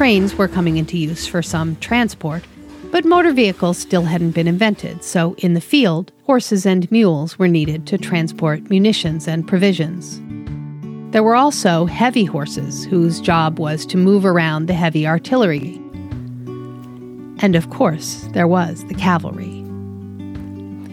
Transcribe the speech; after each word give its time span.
trains 0.00 0.34
were 0.34 0.48
coming 0.48 0.78
into 0.78 0.96
use 0.96 1.26
for 1.26 1.42
some 1.42 1.76
transport, 1.76 2.42
but 2.90 3.04
motor 3.04 3.34
vehicles 3.34 3.76
still 3.76 4.04
hadn't 4.04 4.30
been 4.30 4.48
invented, 4.48 5.04
so 5.04 5.34
in 5.36 5.52
the 5.52 5.60
field, 5.60 6.10
horses 6.24 6.64
and 6.64 6.90
mules 6.90 7.38
were 7.38 7.46
needed 7.46 7.86
to 7.86 7.98
transport 7.98 8.70
munitions 8.70 9.28
and 9.28 9.46
provisions. 9.46 10.18
There 11.12 11.22
were 11.22 11.36
also 11.36 11.84
heavy 11.84 12.24
horses 12.24 12.86
whose 12.86 13.20
job 13.20 13.58
was 13.58 13.84
to 13.84 13.98
move 13.98 14.24
around 14.24 14.68
the 14.68 14.72
heavy 14.72 15.06
artillery. 15.06 15.74
And 17.42 17.54
of 17.54 17.68
course, 17.68 18.26
there 18.32 18.48
was 18.48 18.86
the 18.86 18.94
cavalry. 18.94 19.62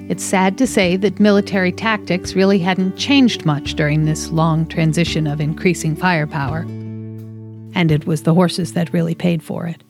It's 0.10 0.26
sad 0.26 0.58
to 0.58 0.68
say 0.68 0.98
that 0.98 1.22
military 1.22 1.72
tactics 1.72 2.36
really 2.36 2.60
hadn't 2.60 2.98
changed 2.98 3.46
much 3.46 3.76
during 3.76 4.04
this 4.04 4.32
long 4.32 4.66
transition 4.66 5.28
of 5.28 5.40
increasing 5.40 5.96
firepower. 5.96 6.66
And 7.78 7.92
it 7.92 8.08
was 8.08 8.24
the 8.24 8.34
horses 8.34 8.74
that 8.74 8.92
really 8.92 9.14
paid 9.14 9.44
for 9.44 9.68
it. 9.68 9.84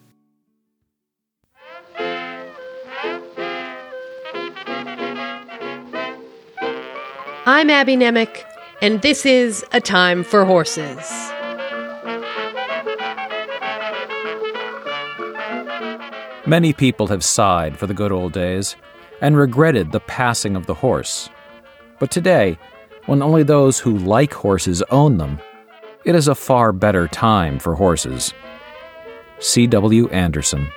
I'm 7.46 7.70
Abby 7.70 7.96
Nemec, 7.96 8.44
and 8.82 9.02
this 9.02 9.26
is 9.26 9.64
A 9.72 9.80
Time 9.80 10.26
for 10.26 10.44
Horses. 10.44 11.00
Many 16.46 16.74
people 16.74 17.08
have 17.08 17.24
sighed 17.24 17.78
for 17.78 17.88
the 17.88 17.94
good 17.94 18.12
old 18.12 18.34
days 18.34 18.76
and 19.22 19.38
regretted 19.38 19.94
the 19.94 20.02
passing 20.02 20.58
of 20.58 20.66
the 20.66 20.74
horse. 20.74 21.30
But 22.00 22.12
today, 22.12 22.58
when 23.06 23.22
only 23.22 23.44
those 23.44 23.80
who 23.80 23.98
like 23.98 24.34
horses 24.34 24.84
own 24.92 25.20
them, 25.20 25.40
it 26.08 26.16
is 26.16 26.30
a 26.30 26.36
far 26.36 26.72
better 26.72 27.06
time 27.10 27.60
for 27.60 27.76
horses. 27.76 28.34
C.W. 29.40 30.08
Anderson. 30.08 30.70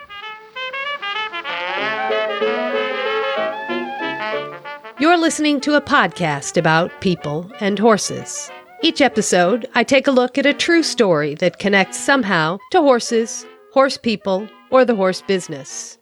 You're 4.99 5.17
listening 5.17 5.61
to 5.61 5.77
a 5.77 5.81
podcast 5.81 6.57
about 6.57 7.01
people 7.01 7.49
and 7.61 7.79
horses. 7.79 8.51
Each 8.83 9.01
episode, 9.01 9.69
I 9.77 9.85
take 9.85 10.09
a 10.09 10.11
look 10.11 10.37
at 10.37 10.47
a 10.47 10.53
true 10.53 10.83
story 10.83 11.37
that 11.37 11.61
connects 11.61 11.97
somehow 11.97 12.59
to 12.73 12.81
horses, 12.81 13.47
horse 13.73 13.97
people, 13.97 14.49
or 14.71 14.85
the 14.85 14.97
horse 14.97 15.23
business. 15.23 15.97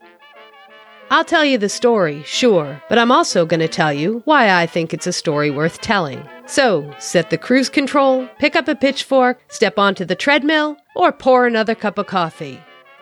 I'll 1.10 1.24
tell 1.24 1.44
you 1.44 1.58
the 1.58 1.68
story, 1.68 2.22
sure, 2.22 2.82
but 2.88 2.98
I'm 2.98 3.12
also 3.12 3.44
going 3.44 3.60
to 3.60 3.68
tell 3.68 3.92
you 3.92 4.22
why 4.24 4.58
I 4.58 4.64
think 4.64 4.94
it's 4.94 5.06
a 5.06 5.12
story 5.12 5.50
worth 5.50 5.82
telling. 5.82 6.26
So, 6.48 6.94
set 6.98 7.28
the 7.28 7.36
cruise 7.36 7.68
control, 7.68 8.26
pick 8.38 8.56
up 8.56 8.68
a 8.68 8.74
pitchfork, 8.74 9.38
step 9.48 9.78
onto 9.78 10.06
the 10.06 10.16
treadmill, 10.16 10.78
or 10.96 11.12
pour 11.12 11.46
another 11.46 11.74
cup 11.74 11.98
of 11.98 12.06
coffee. 12.06 12.58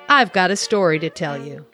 I've 0.08 0.32
got 0.32 0.50
a 0.50 0.56
story 0.56 0.98
to 0.98 1.08
tell 1.08 1.40
you. 1.40 1.64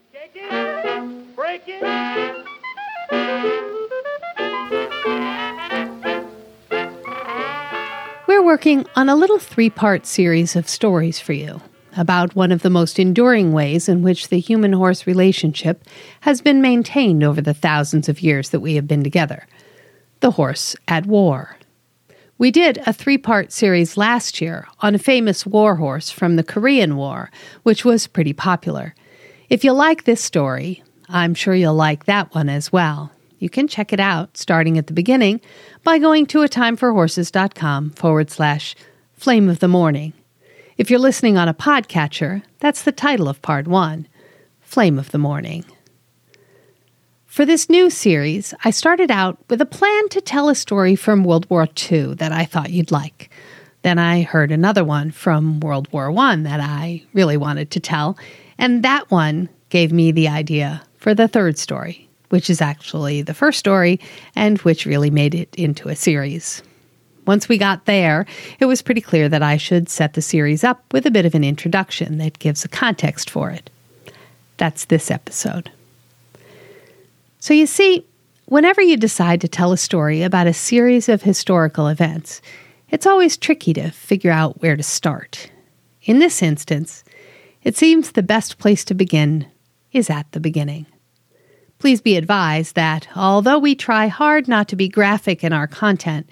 We're 8.27 8.45
working 8.45 8.87
on 8.95 9.09
a 9.09 9.17
little 9.17 9.39
three 9.39 9.71
part 9.71 10.05
series 10.05 10.55
of 10.55 10.69
stories 10.69 11.21
for 11.21 11.33
you 11.33 11.63
about 11.97 12.37
one 12.37 12.53
of 12.53 12.61
the 12.61 12.71
most 12.71 12.99
enduring 12.99 13.55
ways 13.55 13.89
in 13.89 14.03
which 14.03 14.29
the 14.29 14.41
human 14.41 14.75
horse 14.75 15.07
relationship 15.07 15.85
has 16.21 16.43
been 16.43 16.61
maintained 16.61 17.25
over 17.25 17.41
the 17.41 17.55
thousands 17.55 18.11
of 18.11 18.21
years 18.21 18.51
that 18.51 18.61
we 18.61 18.75
have 18.75 18.87
been 18.87 19.03
together 19.03 19.47
the 20.23 20.31
horse 20.31 20.77
at 20.87 21.05
war. 21.05 21.57
We 22.39 22.51
did 22.51 22.79
a 22.87 22.93
three 22.93 23.19
part 23.19 23.53
series 23.53 23.97
last 23.97 24.41
year 24.41 24.67
on 24.81 24.95
a 24.95 24.99
famous 24.99 25.47
war 25.47 25.77
horse 25.77 26.11
from 26.11 26.37
the 26.37 26.43
Korean 26.43 26.97
War, 26.97 27.31
which 27.63 27.85
was 27.85 28.07
pretty 28.07 28.33
popular. 28.33 28.95
If 29.49 29.65
you 29.65 29.73
like 29.73 30.05
this 30.05 30.23
story, 30.23 30.83
I'm 31.09 31.35
sure 31.35 31.55
you'll 31.55 31.75
like 31.75 32.07
that 32.07 32.35
one 32.35 32.49
as 32.49 32.73
well. 32.73 33.13
You 33.39 33.51
can 33.51 33.69
check 33.69 33.93
it 33.93 34.01
out 34.01 34.37
starting 34.37 34.79
at 34.79 34.87
the 34.87 34.93
beginning 34.93 35.41
by 35.85 35.99
going 35.99 36.27
to 36.27 36.43
a 36.43 36.49
timeforhorses.com 36.49 37.91
forward 37.91 38.31
slash 38.31 38.75
flame 39.15 39.49
of 39.49 39.59
the 39.59 39.69
morning. 39.69 40.13
If 40.79 40.91
you're 40.91 40.99
listening 40.99 41.37
on 41.37 41.49
a 41.49 41.55
podcatcher, 41.55 42.43
that's 42.61 42.83
the 42.83 42.93
title 42.93 43.29
of 43.29 43.43
part 43.43 43.69
one 43.69 44.09
Flame 44.63 44.99
of 44.99 45.11
the 45.11 45.19
Morning. 45.19 45.65
For 47.33 47.47
this 47.47 47.71
new 47.71 47.89
series, 47.89 48.53
I 48.63 48.71
started 48.71 49.11
out 49.11 49.39
with 49.49 49.63
a 49.63 49.65
plan 49.65 50.11
to 50.11 50.21
tell 50.21 50.51
a 50.51 50.55
story 50.55 50.95
from 50.95 51.25
World 51.25 51.49
War 51.49 51.67
II 51.91 52.13
that 52.17 52.31
I 52.31 52.45
thought 52.45 52.69
you'd 52.69 52.93
like. 52.93 53.31
Then 53.81 53.99
I 53.99 54.21
heard 54.21 54.53
another 54.53 54.85
one 54.85 55.11
from 55.11 55.59
World 55.61 55.91
War 55.95 56.13
I 56.15 56.37
that 56.37 56.61
I 56.61 57.03
really 57.15 57.39
wanted 57.39 57.71
to 57.71 57.81
tell, 57.81 58.19
and 58.59 58.83
that 58.83 59.11
one 59.11 59.49
gave 59.71 59.95
me 59.95 60.13
the 60.13 60.29
idea 60.29 60.83
for 60.99 61.15
the 61.15 61.27
third 61.27 61.57
story 61.57 62.07
which 62.29 62.51
is 62.51 62.61
actually 62.61 63.23
the 63.23 63.33
first 63.33 63.59
story 63.59 63.99
and 64.37 64.59
which 64.59 64.85
really 64.85 65.09
made 65.09 65.35
it 65.35 65.55
into 65.55 65.89
a 65.89 65.97
series. 65.97 66.63
Once 67.27 67.49
we 67.49 67.57
got 67.57 67.87
there, 67.87 68.27
it 68.61 68.67
was 68.67 68.83
pretty 68.83 69.01
clear 69.01 69.31
that 69.31 69.43
I 69.43 69.57
should 69.57 69.89
set 69.89 70.13
the 70.13 70.23
series 70.23 70.65
up 70.65 70.85
with 70.93 71.07
a 71.07 71.11
bit 71.11 71.25
of 71.25 71.35
an 71.35 71.45
introduction 71.45 72.19
that 72.19 72.39
gives 72.39 72.63
a 72.63 72.69
context 72.69 73.31
for 73.31 73.51
it. 73.51 73.71
That's 74.59 74.85
this 74.85 75.11
episode. 75.11 75.71
So, 77.43 77.55
you 77.55 77.67
see, 77.67 78.07
whenever 78.45 78.81
you 78.81 78.97
decide 78.97 79.41
to 79.41 79.49
tell 79.49 79.73
a 79.73 79.77
story 79.77 80.23
about 80.23 80.47
a 80.47 80.53
series 80.53 81.09
of 81.09 81.23
historical 81.23 81.89
events, 81.89 82.41
it's 82.89 83.05
always 83.05 83.37
tricky 83.37 83.73
to 83.73 83.91
figure 83.91 84.31
out 84.31 84.63
where 84.63 84.77
to 84.77 84.83
start. 84.85 85.51
In 86.03 86.21
this 86.21 86.41
instance, 86.41 87.03
it 87.65 87.77
seems 87.77 88.13
the 88.13 88.23
best 88.23 88.59
place 88.59 88.85
to 88.85 88.95
begin 88.95 89.49
is 89.91 90.09
at 90.09 90.31
the 90.31 90.39
beginning. 90.39 90.87
Please 91.81 92.01
be 92.01 92.17
advised 92.17 92.77
that, 92.77 93.09
although 93.17 93.59
we 93.59 93.75
try 93.75 94.07
hard 94.07 94.47
not 94.47 94.69
to 94.69 94.77
be 94.77 94.89
graphic 94.89 95.43
in 95.43 95.53
our 95.53 95.67
content, 95.67 96.31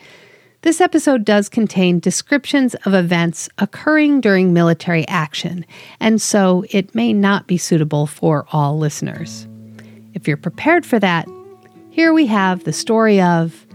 this 0.63 0.81
episode 0.81 1.25
does 1.25 1.49
contain 1.49 1.99
descriptions 1.99 2.77
of 2.87 2.95
events 2.95 3.49
occurring 3.59 4.21
during 4.21 4.53
military 4.53 5.09
action, 5.09 5.67
and 5.99 6.23
so 6.23 6.65
it 6.71 6.95
may 6.95 7.13
not 7.13 7.49
be 7.49 7.59
suitable 7.59 8.07
for 8.07 8.47
all 8.53 8.79
listeners. 8.79 9.49
If 10.13 10.27
you're 10.27 10.37
prepared 10.37 10.85
for 10.85 10.99
that, 10.99 11.29
here 11.91 12.13
we 12.13 12.27
have 12.27 12.65
the 12.65 12.73
story 12.73 13.21
of 13.21 13.67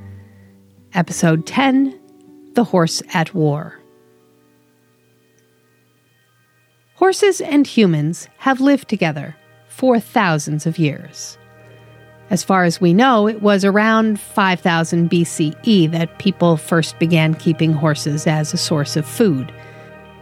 Episode 0.94 1.46
10 1.46 1.98
The 2.54 2.64
Horse 2.64 3.02
at 3.14 3.34
War. 3.34 3.80
Horses 6.96 7.40
and 7.40 7.66
humans 7.66 8.28
have 8.38 8.60
lived 8.60 8.90
together 8.90 9.36
for 9.70 10.00
thousands 10.00 10.66
of 10.66 10.78
years. 10.78 11.38
As 12.30 12.44
far 12.44 12.64
as 12.64 12.82
we 12.82 12.94
know, 12.94 13.28
it 13.28 13.42
was 13.42 13.64
around 13.64 14.20
5000 14.20 15.10
BCE 15.10 15.92
that 15.92 16.20
people 16.20 16.58
first 16.58 16.98
began 17.00 17.36
keeping 17.36 17.72
horses 17.72 18.26
as 18.28 18.54
a 18.54 18.58
source 18.58 18.96
of 18.98 19.06
food, 19.06 19.54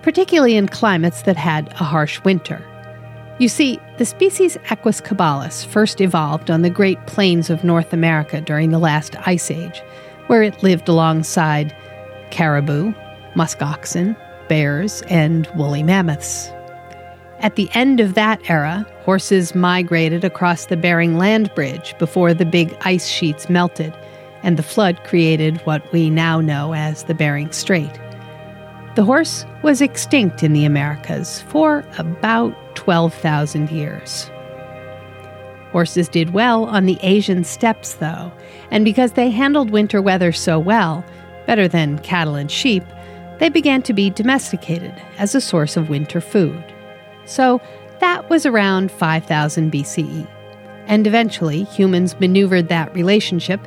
particularly 0.02 0.58
in 0.58 0.68
climates 0.68 1.22
that 1.24 1.38
had 1.38 1.72
a 1.74 1.84
harsh 1.84 2.24
winter. 2.24 2.62
You 3.40 3.48
see, 3.48 3.80
the 3.98 4.06
species 4.06 4.58
Equus 4.70 5.00
caballus 5.00 5.64
first 5.64 6.02
evolved 6.02 6.50
on 6.50 6.62
the 6.62 6.70
Great 6.70 7.06
Plains 7.06 7.50
of 7.50 7.64
North 7.64 7.94
America 7.94 8.42
during 8.42 8.72
the 8.72 8.80
last 8.80 9.16
ice 9.28 9.52
age, 9.52 9.82
where 10.28 10.42
it 10.42 10.64
lived 10.64 10.90
alongside 10.90 11.76
caribou, 12.32 12.94
musk 13.36 13.62
oxen, 13.62 14.16
bears, 14.48 15.04
and 15.04 15.48
woolly 15.56 15.84
mammoths. 15.84 16.50
At 17.40 17.56
the 17.56 17.70
end 17.74 18.00
of 18.00 18.14
that 18.14 18.42
era, 18.50 18.86
horses 19.04 19.54
migrated 19.54 20.24
across 20.24 20.66
the 20.66 20.78
Bering 20.78 21.18
Land 21.18 21.54
Bridge 21.54 21.94
before 22.00 22.34
the 22.34 22.46
big 22.46 22.76
ice 22.82 23.08
sheets 23.08 23.50
melted 23.50 23.94
and 24.44 24.58
the 24.58 24.64
flood 24.64 25.02
created 25.06 25.58
what 25.66 25.90
we 25.92 26.10
now 26.10 26.42
know 26.42 26.74
as 26.74 27.04
the 27.04 27.14
Bering 27.14 27.52
Strait. 27.52 27.92
The 28.96 29.04
horse 29.04 29.46
was 29.64 29.82
extinct 29.82 30.44
in 30.44 30.54
the 30.54 30.66
Americas 30.66 31.42
for 31.48 31.84
about 31.98 32.56
12,000 32.76 33.72
years. 33.72 34.30
Horses 35.72 36.08
did 36.08 36.34
well 36.34 36.66
on 36.66 36.86
the 36.86 37.00
Asian 37.02 37.44
steppes, 37.44 37.96
though, 37.96 38.32
and 38.70 38.86
because 38.86 39.14
they 39.14 39.32
handled 39.32 39.72
winter 39.72 40.00
weather 40.00 40.32
so 40.32 40.60
well, 40.60 41.04
better 41.48 41.68
than 41.68 41.98
cattle 42.00 42.36
and 42.36 42.52
sheep, 42.52 42.84
they 43.40 43.50
began 43.50 43.82
to 43.82 43.94
be 43.94 44.12
domesticated 44.12 44.94
as 45.18 45.34
a 45.34 45.42
source 45.42 45.76
of 45.76 45.90
winter 45.90 46.22
food. 46.22 46.64
So 47.26 47.60
that 48.00 48.30
was 48.30 48.46
around 48.46 48.92
5000 48.92 49.72
BCE. 49.72 50.28
And 50.86 51.08
eventually, 51.08 51.64
humans 51.64 52.20
maneuvered 52.20 52.68
that 52.68 52.94
relationship 52.94 53.60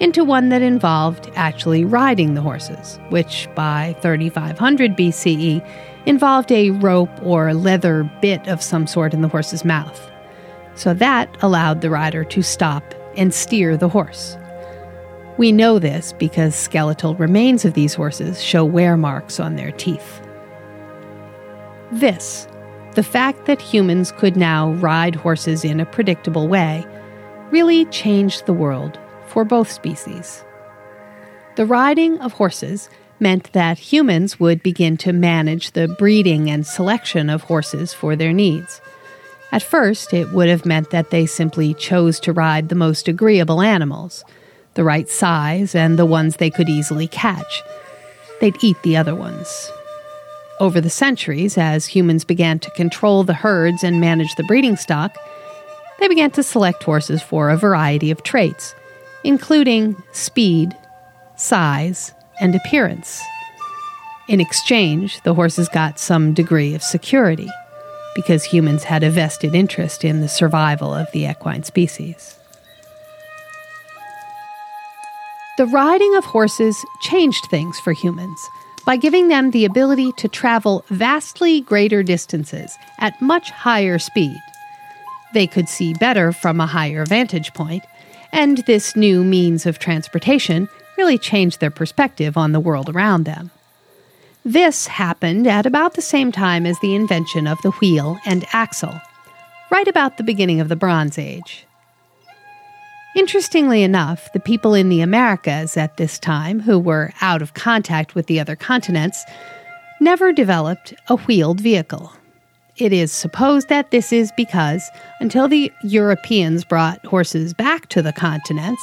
into 0.00 0.24
one 0.24 0.48
that 0.48 0.62
involved 0.62 1.30
actually 1.34 1.84
riding 1.84 2.34
the 2.34 2.40
horses, 2.40 2.98
which 3.10 3.48
by 3.54 3.94
3500 4.00 4.96
BCE 4.96 5.66
involved 6.06 6.50
a 6.52 6.70
rope 6.70 7.10
or 7.22 7.54
leather 7.54 8.04
bit 8.20 8.46
of 8.48 8.62
some 8.62 8.86
sort 8.86 9.14
in 9.14 9.22
the 9.22 9.28
horse's 9.28 9.64
mouth. 9.64 10.10
So 10.74 10.92
that 10.94 11.34
allowed 11.40 11.80
the 11.80 11.90
rider 11.90 12.24
to 12.24 12.42
stop 12.42 12.94
and 13.16 13.32
steer 13.32 13.76
the 13.76 13.88
horse. 13.88 14.36
We 15.36 15.52
know 15.52 15.78
this 15.78 16.12
because 16.12 16.54
skeletal 16.54 17.14
remains 17.14 17.64
of 17.64 17.74
these 17.74 17.94
horses 17.94 18.42
show 18.42 18.64
wear 18.64 18.96
marks 18.96 19.40
on 19.40 19.56
their 19.56 19.72
teeth. 19.72 20.20
This 21.92 22.48
the 22.94 23.02
fact 23.02 23.46
that 23.46 23.60
humans 23.60 24.12
could 24.12 24.36
now 24.36 24.70
ride 24.74 25.16
horses 25.16 25.64
in 25.64 25.80
a 25.80 25.86
predictable 25.86 26.46
way 26.46 26.86
really 27.50 27.84
changed 27.86 28.46
the 28.46 28.52
world 28.52 28.98
for 29.34 29.44
both 29.44 29.70
species. 29.70 30.44
The 31.56 31.66
riding 31.66 32.20
of 32.20 32.34
horses 32.34 32.88
meant 33.18 33.52
that 33.52 33.78
humans 33.78 34.38
would 34.38 34.62
begin 34.62 34.96
to 34.98 35.12
manage 35.12 35.72
the 35.72 35.88
breeding 35.88 36.48
and 36.48 36.64
selection 36.64 37.28
of 37.28 37.42
horses 37.42 37.92
for 37.92 38.14
their 38.14 38.32
needs. 38.32 38.80
At 39.50 39.62
first, 39.62 40.14
it 40.14 40.30
would 40.30 40.48
have 40.48 40.64
meant 40.64 40.90
that 40.90 41.10
they 41.10 41.26
simply 41.26 41.74
chose 41.74 42.20
to 42.20 42.32
ride 42.32 42.68
the 42.68 42.76
most 42.76 43.08
agreeable 43.08 43.60
animals, 43.60 44.24
the 44.74 44.84
right 44.84 45.08
size, 45.08 45.74
and 45.74 45.98
the 45.98 46.06
ones 46.06 46.36
they 46.36 46.50
could 46.50 46.68
easily 46.68 47.08
catch. 47.08 47.62
They'd 48.40 48.62
eat 48.62 48.80
the 48.82 48.96
other 48.96 49.16
ones. 49.16 49.70
Over 50.60 50.80
the 50.80 50.90
centuries, 50.90 51.58
as 51.58 51.86
humans 51.86 52.24
began 52.24 52.60
to 52.60 52.70
control 52.70 53.24
the 53.24 53.34
herds 53.34 53.82
and 53.82 54.00
manage 54.00 54.32
the 54.36 54.44
breeding 54.44 54.76
stock, 54.76 55.16
they 55.98 56.06
began 56.06 56.30
to 56.32 56.44
select 56.44 56.84
horses 56.84 57.20
for 57.20 57.50
a 57.50 57.56
variety 57.56 58.12
of 58.12 58.22
traits, 58.22 58.76
including 59.24 59.96
speed, 60.12 60.76
size, 61.36 62.12
and 62.40 62.54
appearance. 62.54 63.22
In 64.28 64.40
exchange, 64.40 65.20
the 65.22 65.34
horses 65.34 65.68
got 65.68 65.98
some 65.98 66.32
degree 66.32 66.74
of 66.74 66.82
security 66.82 67.48
because 68.14 68.44
humans 68.44 68.84
had 68.84 69.02
a 69.02 69.10
vested 69.10 69.54
interest 69.54 70.04
in 70.04 70.20
the 70.20 70.28
survival 70.28 70.94
of 70.94 71.10
the 71.12 71.26
equine 71.26 71.64
species. 71.64 72.38
The 75.56 75.66
riding 75.66 76.14
of 76.16 76.24
horses 76.24 76.76
changed 77.02 77.46
things 77.46 77.78
for 77.80 77.92
humans 77.92 78.40
by 78.84 78.96
giving 78.96 79.28
them 79.28 79.50
the 79.50 79.64
ability 79.64 80.12
to 80.12 80.28
travel 80.28 80.84
vastly 80.88 81.60
greater 81.60 82.02
distances 82.02 82.76
at 82.98 83.20
much 83.20 83.50
higher 83.50 83.98
speed. 83.98 84.36
They 85.32 85.46
could 85.46 85.68
see 85.68 85.94
better 85.94 86.32
from 86.32 86.60
a 86.60 86.66
higher 86.66 87.04
vantage 87.06 87.52
point, 87.54 87.84
and 88.34 88.58
this 88.66 88.96
new 88.96 89.22
means 89.22 89.64
of 89.64 89.78
transportation 89.78 90.68
really 90.98 91.16
changed 91.16 91.60
their 91.60 91.70
perspective 91.70 92.36
on 92.36 92.50
the 92.50 92.60
world 92.60 92.90
around 92.90 93.24
them. 93.24 93.52
This 94.44 94.88
happened 94.88 95.46
at 95.46 95.66
about 95.66 95.94
the 95.94 96.02
same 96.02 96.32
time 96.32 96.66
as 96.66 96.78
the 96.80 96.96
invention 96.96 97.46
of 97.46 97.62
the 97.62 97.70
wheel 97.70 98.18
and 98.26 98.44
axle, 98.52 99.00
right 99.70 99.86
about 99.86 100.16
the 100.16 100.24
beginning 100.24 100.60
of 100.60 100.68
the 100.68 100.76
Bronze 100.76 101.16
Age. 101.16 101.64
Interestingly 103.16 103.84
enough, 103.84 104.32
the 104.32 104.40
people 104.40 104.74
in 104.74 104.88
the 104.88 105.00
Americas 105.00 105.76
at 105.76 105.96
this 105.96 106.18
time, 106.18 106.58
who 106.58 106.76
were 106.76 107.12
out 107.20 107.40
of 107.40 107.54
contact 107.54 108.16
with 108.16 108.26
the 108.26 108.40
other 108.40 108.56
continents, 108.56 109.24
never 110.00 110.32
developed 110.32 110.92
a 111.06 111.16
wheeled 111.18 111.60
vehicle. 111.60 112.12
It 112.76 112.92
is 112.92 113.12
supposed 113.12 113.68
that 113.68 113.92
this 113.92 114.12
is 114.12 114.32
because, 114.36 114.82
until 115.20 115.46
the 115.46 115.70
Europeans 115.84 116.64
brought 116.64 117.04
horses 117.06 117.54
back 117.54 117.88
to 117.90 118.02
the 118.02 118.12
continents, 118.12 118.82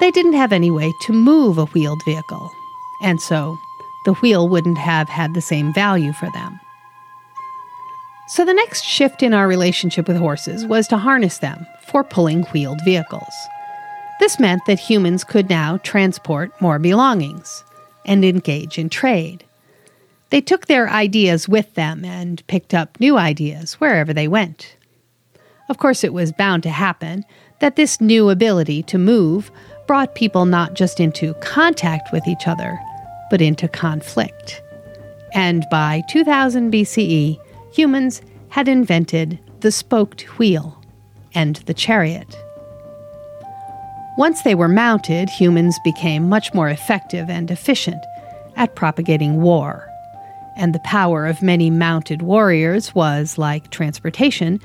they 0.00 0.10
didn't 0.10 0.34
have 0.34 0.52
any 0.52 0.70
way 0.70 0.92
to 1.02 1.12
move 1.12 1.56
a 1.56 1.64
wheeled 1.66 2.02
vehicle. 2.04 2.50
And 3.00 3.20
so 3.20 3.56
the 4.04 4.12
wheel 4.14 4.48
wouldn't 4.48 4.76
have 4.76 5.08
had 5.08 5.32
the 5.32 5.40
same 5.40 5.72
value 5.72 6.12
for 6.12 6.28
them. 6.34 6.60
So, 8.26 8.44
the 8.44 8.54
next 8.54 8.84
shift 8.84 9.22
in 9.22 9.34
our 9.34 9.46
relationship 9.46 10.08
with 10.08 10.16
horses 10.16 10.64
was 10.64 10.88
to 10.88 10.96
harness 10.96 11.38
them 11.38 11.66
for 11.86 12.02
pulling 12.02 12.44
wheeled 12.44 12.80
vehicles. 12.84 13.34
This 14.18 14.40
meant 14.40 14.62
that 14.66 14.78
humans 14.78 15.24
could 15.24 15.50
now 15.50 15.78
transport 15.78 16.50
more 16.60 16.78
belongings 16.78 17.64
and 18.06 18.24
engage 18.24 18.78
in 18.78 18.88
trade. 18.88 19.44
They 20.34 20.40
took 20.40 20.66
their 20.66 20.90
ideas 20.90 21.48
with 21.48 21.74
them 21.74 22.04
and 22.04 22.44
picked 22.48 22.74
up 22.74 22.98
new 22.98 23.16
ideas 23.16 23.74
wherever 23.74 24.12
they 24.12 24.26
went. 24.26 24.76
Of 25.68 25.78
course, 25.78 26.02
it 26.02 26.12
was 26.12 26.32
bound 26.32 26.64
to 26.64 26.70
happen 26.70 27.24
that 27.60 27.76
this 27.76 28.00
new 28.00 28.28
ability 28.30 28.82
to 28.82 28.98
move 28.98 29.52
brought 29.86 30.16
people 30.16 30.44
not 30.44 30.74
just 30.74 30.98
into 30.98 31.34
contact 31.34 32.12
with 32.12 32.26
each 32.26 32.48
other, 32.48 32.76
but 33.30 33.40
into 33.40 33.68
conflict. 33.68 34.60
And 35.34 35.64
by 35.70 36.02
2000 36.08 36.72
BCE, 36.72 37.38
humans 37.72 38.20
had 38.48 38.66
invented 38.66 39.38
the 39.60 39.70
spoked 39.70 40.22
wheel 40.36 40.82
and 41.32 41.54
the 41.66 41.74
chariot. 41.74 42.36
Once 44.18 44.42
they 44.42 44.56
were 44.56 44.66
mounted, 44.66 45.30
humans 45.30 45.78
became 45.84 46.28
much 46.28 46.52
more 46.52 46.70
effective 46.70 47.30
and 47.30 47.52
efficient 47.52 48.04
at 48.56 48.74
propagating 48.74 49.40
war. 49.40 49.88
And 50.56 50.74
the 50.74 50.80
power 50.80 51.26
of 51.26 51.42
many 51.42 51.70
mounted 51.70 52.22
warriors 52.22 52.94
was, 52.94 53.38
like 53.38 53.70
transportation, 53.70 54.60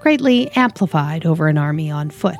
greatly 0.00 0.50
amplified 0.56 1.26
over 1.26 1.48
an 1.48 1.58
army 1.58 1.90
on 1.90 2.10
foot. 2.10 2.36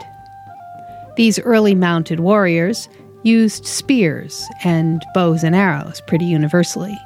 These 1.16 1.38
early 1.40 1.74
mounted 1.74 2.20
warriors 2.20 2.88
used 3.22 3.66
spears 3.66 4.48
and 4.64 5.04
bows 5.14 5.44
and 5.44 5.54
arrows 5.54 6.00
pretty 6.06 6.24
universally. 6.24 6.96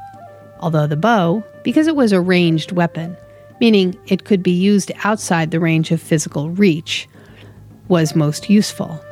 Although 0.61 0.87
the 0.87 0.97
bow, 0.97 1.45
because 1.63 1.87
it 1.87 1.97
was 1.97 2.13
a 2.13 2.21
ranged 2.21 2.73
weapon, 2.73 3.17
meaning 3.61 3.99
it 4.07 4.25
could 4.25 4.43
be 4.43 4.53
used 4.53 4.93
outside 5.05 5.51
the 5.51 5.61
range 5.61 5.91
of 5.91 6.01
physical 6.01 6.51
reach, 6.51 7.09
was 7.89 8.15
most 8.15 8.49
useful. 8.51 9.03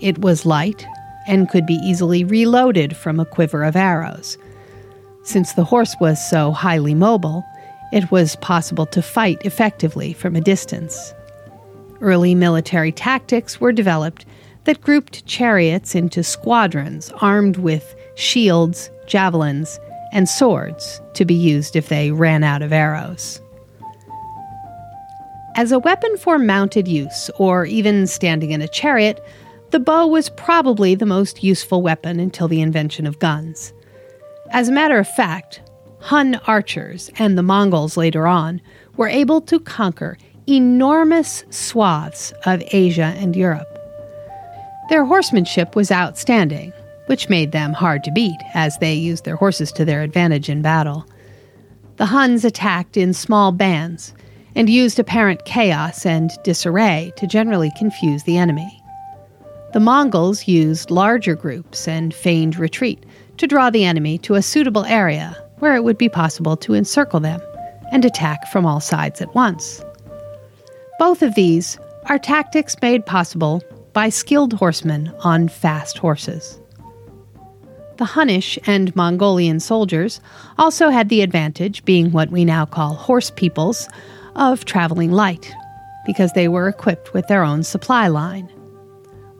It 0.00 0.18
was 0.18 0.46
light 0.46 0.86
and 1.26 1.48
could 1.48 1.66
be 1.66 1.74
easily 1.74 2.24
reloaded 2.24 2.96
from 2.96 3.20
a 3.20 3.26
quiver 3.26 3.62
of 3.62 3.76
arrows. 3.76 4.38
Since 5.28 5.52
the 5.52 5.64
horse 5.64 5.94
was 6.00 6.26
so 6.26 6.52
highly 6.52 6.94
mobile, 6.94 7.44
it 7.92 8.10
was 8.10 8.34
possible 8.36 8.86
to 8.86 9.02
fight 9.02 9.44
effectively 9.44 10.14
from 10.14 10.34
a 10.34 10.40
distance. 10.40 11.12
Early 12.00 12.34
military 12.34 12.92
tactics 12.92 13.60
were 13.60 13.70
developed 13.70 14.24
that 14.64 14.80
grouped 14.80 15.26
chariots 15.26 15.94
into 15.94 16.22
squadrons 16.22 17.12
armed 17.20 17.58
with 17.58 17.94
shields, 18.14 18.90
javelins, 19.06 19.78
and 20.14 20.30
swords 20.30 20.98
to 21.12 21.26
be 21.26 21.34
used 21.34 21.76
if 21.76 21.90
they 21.90 22.10
ran 22.10 22.42
out 22.42 22.62
of 22.62 22.72
arrows. 22.72 23.38
As 25.56 25.72
a 25.72 25.78
weapon 25.78 26.16
for 26.16 26.38
mounted 26.38 26.88
use, 26.88 27.28
or 27.36 27.66
even 27.66 28.06
standing 28.06 28.52
in 28.52 28.62
a 28.62 28.68
chariot, 28.68 29.22
the 29.72 29.80
bow 29.80 30.06
was 30.06 30.30
probably 30.30 30.94
the 30.94 31.04
most 31.04 31.44
useful 31.44 31.82
weapon 31.82 32.18
until 32.18 32.48
the 32.48 32.62
invention 32.62 33.06
of 33.06 33.18
guns. 33.18 33.74
As 34.50 34.68
a 34.68 34.72
matter 34.72 34.98
of 34.98 35.08
fact, 35.08 35.60
Hun 36.00 36.36
archers 36.46 37.10
and 37.18 37.36
the 37.36 37.42
Mongols 37.42 37.96
later 37.96 38.26
on 38.26 38.60
were 38.96 39.08
able 39.08 39.40
to 39.42 39.60
conquer 39.60 40.16
enormous 40.46 41.44
swaths 41.50 42.32
of 42.46 42.62
Asia 42.72 43.14
and 43.18 43.36
Europe. 43.36 43.66
Their 44.88 45.04
horsemanship 45.04 45.76
was 45.76 45.92
outstanding, 45.92 46.72
which 47.06 47.28
made 47.28 47.52
them 47.52 47.74
hard 47.74 48.04
to 48.04 48.12
beat 48.12 48.38
as 48.54 48.78
they 48.78 48.94
used 48.94 49.24
their 49.24 49.36
horses 49.36 49.70
to 49.72 49.84
their 49.84 50.02
advantage 50.02 50.48
in 50.48 50.62
battle. 50.62 51.06
The 51.96 52.06
Huns 52.06 52.44
attacked 52.44 52.96
in 52.96 53.12
small 53.12 53.52
bands 53.52 54.14
and 54.54 54.70
used 54.70 54.98
apparent 54.98 55.44
chaos 55.44 56.06
and 56.06 56.30
disarray 56.42 57.12
to 57.16 57.26
generally 57.26 57.70
confuse 57.76 58.22
the 58.22 58.38
enemy. 58.38 58.77
The 59.72 59.80
Mongols 59.80 60.48
used 60.48 60.90
larger 60.90 61.34
groups 61.34 61.86
and 61.86 62.14
feigned 62.14 62.58
retreat 62.58 63.04
to 63.36 63.46
draw 63.46 63.68
the 63.68 63.84
enemy 63.84 64.16
to 64.18 64.34
a 64.34 64.42
suitable 64.42 64.84
area 64.86 65.36
where 65.58 65.76
it 65.76 65.84
would 65.84 65.98
be 65.98 66.08
possible 66.08 66.56
to 66.56 66.74
encircle 66.74 67.20
them 67.20 67.40
and 67.92 68.04
attack 68.04 68.46
from 68.48 68.64
all 68.64 68.80
sides 68.80 69.20
at 69.20 69.34
once. 69.34 69.84
Both 70.98 71.22
of 71.22 71.34
these 71.34 71.78
are 72.06 72.18
tactics 72.18 72.76
made 72.80 73.04
possible 73.04 73.62
by 73.92 74.08
skilled 74.08 74.54
horsemen 74.54 75.12
on 75.20 75.48
fast 75.48 75.98
horses. 75.98 76.58
The 77.98 78.04
Hunnish 78.04 78.58
and 78.66 78.94
Mongolian 78.96 79.60
soldiers 79.60 80.20
also 80.56 80.88
had 80.88 81.08
the 81.08 81.20
advantage, 81.20 81.84
being 81.84 82.12
what 82.12 82.30
we 82.30 82.44
now 82.44 82.64
call 82.64 82.94
horse 82.94 83.30
peoples, 83.30 83.88
of 84.36 84.64
traveling 84.64 85.10
light, 85.10 85.52
because 86.06 86.32
they 86.32 86.48
were 86.48 86.68
equipped 86.68 87.12
with 87.12 87.26
their 87.26 87.42
own 87.42 87.64
supply 87.64 88.06
line. 88.06 88.48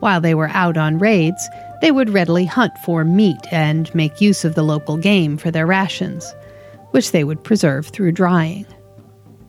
While 0.01 0.21
they 0.21 0.35
were 0.35 0.51
out 0.51 0.77
on 0.77 0.99
raids, 0.99 1.49
they 1.81 1.91
would 1.91 2.11
readily 2.11 2.45
hunt 2.45 2.73
for 2.85 3.05
meat 3.05 3.47
and 3.51 3.93
make 3.95 4.21
use 4.21 4.45
of 4.45 4.55
the 4.55 4.63
local 4.63 4.97
game 4.97 5.37
for 5.37 5.51
their 5.51 5.67
rations, 5.67 6.35
which 6.91 7.13
they 7.13 7.25
would 7.25 7.45
preserve 7.45 7.89
through 7.89 8.13
drying. 8.13 8.67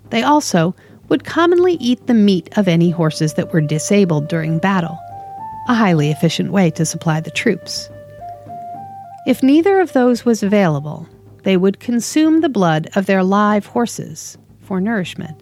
They 0.10 0.24
also 0.24 0.76
would 1.08 1.24
commonly 1.24 1.74
eat 1.74 2.06
the 2.08 2.14
meat 2.14 2.50
of 2.58 2.68
any 2.68 2.90
horses 2.90 3.34
that 3.36 3.52
were 3.52 3.62
disabled 3.62 4.28
during 4.28 4.60
battle, 4.60 4.98
a 5.68 5.74
highly 5.74 6.12
efficient 6.12 6.52
way 6.52 6.70
to 6.72 6.86
supply 6.86 7.20
the 7.20 7.32
troops. 7.32 7.90
If 9.28 9.44
neither 9.44 9.80
of 9.80 9.94
those 9.94 10.26
was 10.26 10.44
available, 10.44 11.08
they 11.44 11.58
would 11.58 11.80
consume 11.80 12.42
the 12.42 12.50
blood 12.50 12.90
of 12.96 13.06
their 13.06 13.24
live 13.24 13.66
horses 13.66 14.38
for 14.62 14.80
nourishment. 14.80 15.42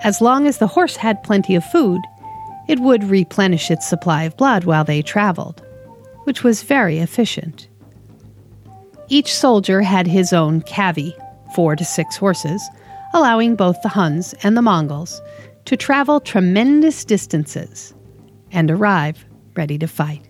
As 0.00 0.20
long 0.20 0.46
as 0.46 0.58
the 0.58 0.66
horse 0.66 0.96
had 0.96 1.22
plenty 1.22 1.54
of 1.54 1.64
food, 1.64 2.00
it 2.68 2.80
would 2.80 3.04
replenish 3.04 3.70
its 3.70 3.88
supply 3.88 4.24
of 4.24 4.36
blood 4.36 4.64
while 4.64 4.84
they 4.84 5.02
traveled, 5.02 5.62
which 6.24 6.42
was 6.42 6.62
very 6.62 6.98
efficient. 6.98 7.68
Each 9.08 9.32
soldier 9.32 9.82
had 9.82 10.06
his 10.06 10.32
own 10.32 10.62
cavy, 10.62 11.16
four 11.54 11.76
to 11.76 11.84
six 11.84 12.16
horses, 12.16 12.62
allowing 13.14 13.54
both 13.54 13.80
the 13.82 13.88
Huns 13.88 14.34
and 14.42 14.56
the 14.56 14.62
Mongols 14.62 15.20
to 15.66 15.76
travel 15.76 16.20
tremendous 16.20 17.04
distances 17.04 17.94
and 18.50 18.70
arrive 18.70 19.24
ready 19.54 19.78
to 19.78 19.86
fight. 19.86 20.28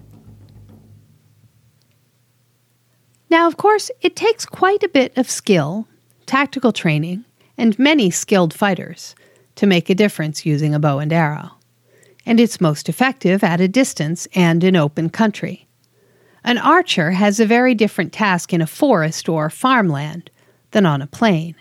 Now, 3.28 3.48
of 3.48 3.56
course, 3.56 3.90
it 4.02 4.14
takes 4.14 4.46
quite 4.46 4.82
a 4.82 4.88
bit 4.88 5.16
of 5.18 5.28
skill, 5.28 5.88
tactical 6.26 6.72
training, 6.72 7.24
and 7.58 7.78
many 7.78 8.10
skilled 8.10 8.54
fighters 8.54 9.14
to 9.56 9.66
make 9.66 9.90
a 9.90 9.94
difference 9.94 10.46
using 10.46 10.74
a 10.74 10.78
bow 10.78 10.98
and 10.98 11.12
arrow. 11.12 11.55
And 12.26 12.40
it's 12.40 12.60
most 12.60 12.88
effective 12.88 13.44
at 13.44 13.60
a 13.60 13.68
distance 13.68 14.26
and 14.34 14.62
in 14.64 14.74
open 14.76 15.08
country. 15.08 15.66
An 16.44 16.58
archer 16.58 17.12
has 17.12 17.40
a 17.40 17.46
very 17.46 17.74
different 17.74 18.12
task 18.12 18.52
in 18.52 18.60
a 18.60 18.66
forest 18.66 19.28
or 19.28 19.48
farmland 19.48 20.30
than 20.72 20.84
on 20.84 21.00
a 21.00 21.06
plain. 21.06 21.54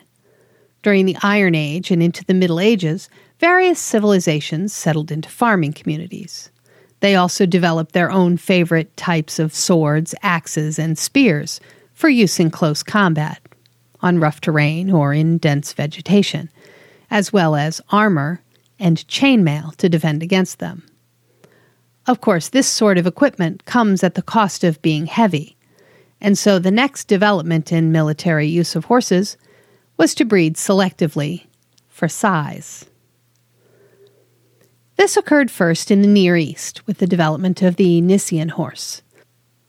During 0.82 1.06
the 1.06 1.18
Iron 1.24 1.56
Age 1.56 1.90
and 1.92 2.04
into 2.04 2.26
the 2.26 2.34
Middle 2.34 2.60
Ages, 2.60 3.10
various 3.40 3.80
civilizations 3.80 4.74
settled 4.74 5.12
into 5.12 5.30
farming 5.30 5.74
communities. 5.74 6.52
They 7.00 7.16
also 7.16 7.46
developed 7.46 7.94
their 7.94 8.12
own 8.12 8.38
favorite 8.38 8.96
types 8.98 9.40
of 9.40 9.54
swords, 9.54 10.16
axes, 10.22 10.80
and 10.80 10.98
spears 10.98 11.60
for 11.94 12.10
use 12.10 12.40
in 12.40 12.52
close 12.52 12.84
combat, 12.84 13.40
on 14.02 14.20
rough 14.20 14.42
terrain 14.42 14.92
or 14.92 15.14
in 15.14 15.38
dense 15.38 15.74
vegetation, 15.74 16.50
as 17.10 17.34
well 17.34 17.56
as 17.56 17.82
armor 17.90 18.42
and 18.80 19.08
chainmail 19.08 19.76
to 19.78 19.90
defend 19.90 20.24
against 20.24 20.60
them. 20.60 20.84
Of 22.08 22.22
course, 22.22 22.50
this 22.50 22.68
sort 22.68 22.98
of 22.98 23.08
equipment 23.08 23.66
comes 23.66 24.04
at 24.04 24.16
the 24.16 24.22
cost 24.22 24.64
of 24.64 24.82
being 24.82 25.08
heavy, 25.08 25.58
and 26.22 26.38
so 26.38 26.60
the 26.60 26.72
next 26.72 27.08
development 27.08 27.72
in 27.72 27.92
military 27.92 28.48
use 28.48 28.76
of 28.76 28.86
horses 28.86 29.38
was 29.98 30.14
to 30.16 30.26
breed 30.26 30.56
selectively 30.56 31.46
for 31.88 32.08
size. 32.08 32.86
This 34.98 35.18
occurred 35.18 35.52
first 35.52 35.92
in 35.92 36.02
the 36.02 36.08
Near 36.08 36.38
East 36.38 36.86
with 36.88 37.00
the 37.00 37.08
development 37.08 37.62
of 37.62 37.76
the 37.76 38.02
Nisaean 38.02 38.52
horse, 38.52 39.02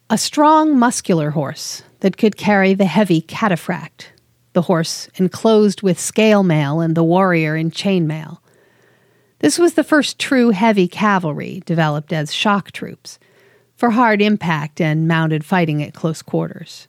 a 0.09 0.19
strong, 0.19 0.79
muscular 0.79 1.31
horse 1.31 1.83
that 2.01 2.17
could 2.17 2.37
carry 2.37 2.75
the 2.75 2.85
heavy 2.85 3.23
cataphract, 3.23 4.07
the 4.53 4.63
horse 4.63 5.09
enclosed 5.17 5.83
with 5.83 5.99
scale 5.99 6.43
mail 6.43 6.81
and 6.81 6.95
the 6.95 7.03
warrior 7.05 7.57
in 7.57 7.71
chainmail. 7.71 8.39
This 9.41 9.59
was 9.59 9.75
the 9.75 9.85
first 9.85 10.19
true 10.19 10.51
heavy 10.51 10.89
cavalry 10.89 11.63
developed 11.67 12.13
as 12.13 12.33
shock 12.33 12.73
troops 12.73 13.19
for 13.77 13.91
hard 13.91 14.23
impact 14.23 14.81
and 14.81 15.07
mounted 15.07 15.45
fighting 15.45 15.83
at 15.83 15.95
close 15.95 16.23
quarters. 16.23 16.89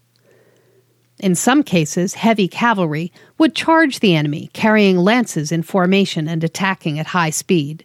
In 1.20 1.36
some 1.36 1.64
cases, 1.64 2.14
heavy 2.14 2.48
cavalry 2.48 3.12
would 3.38 3.56
charge 3.56 4.00
the 4.00 4.16
enemy, 4.16 4.50
carrying 4.54 4.98
lances 4.98 5.52
in 5.52 5.64
formation 5.64 6.28
and 6.28 6.44
attacking 6.44 7.00
at 7.00 7.08
high 7.08 7.32
speed. 7.32 7.84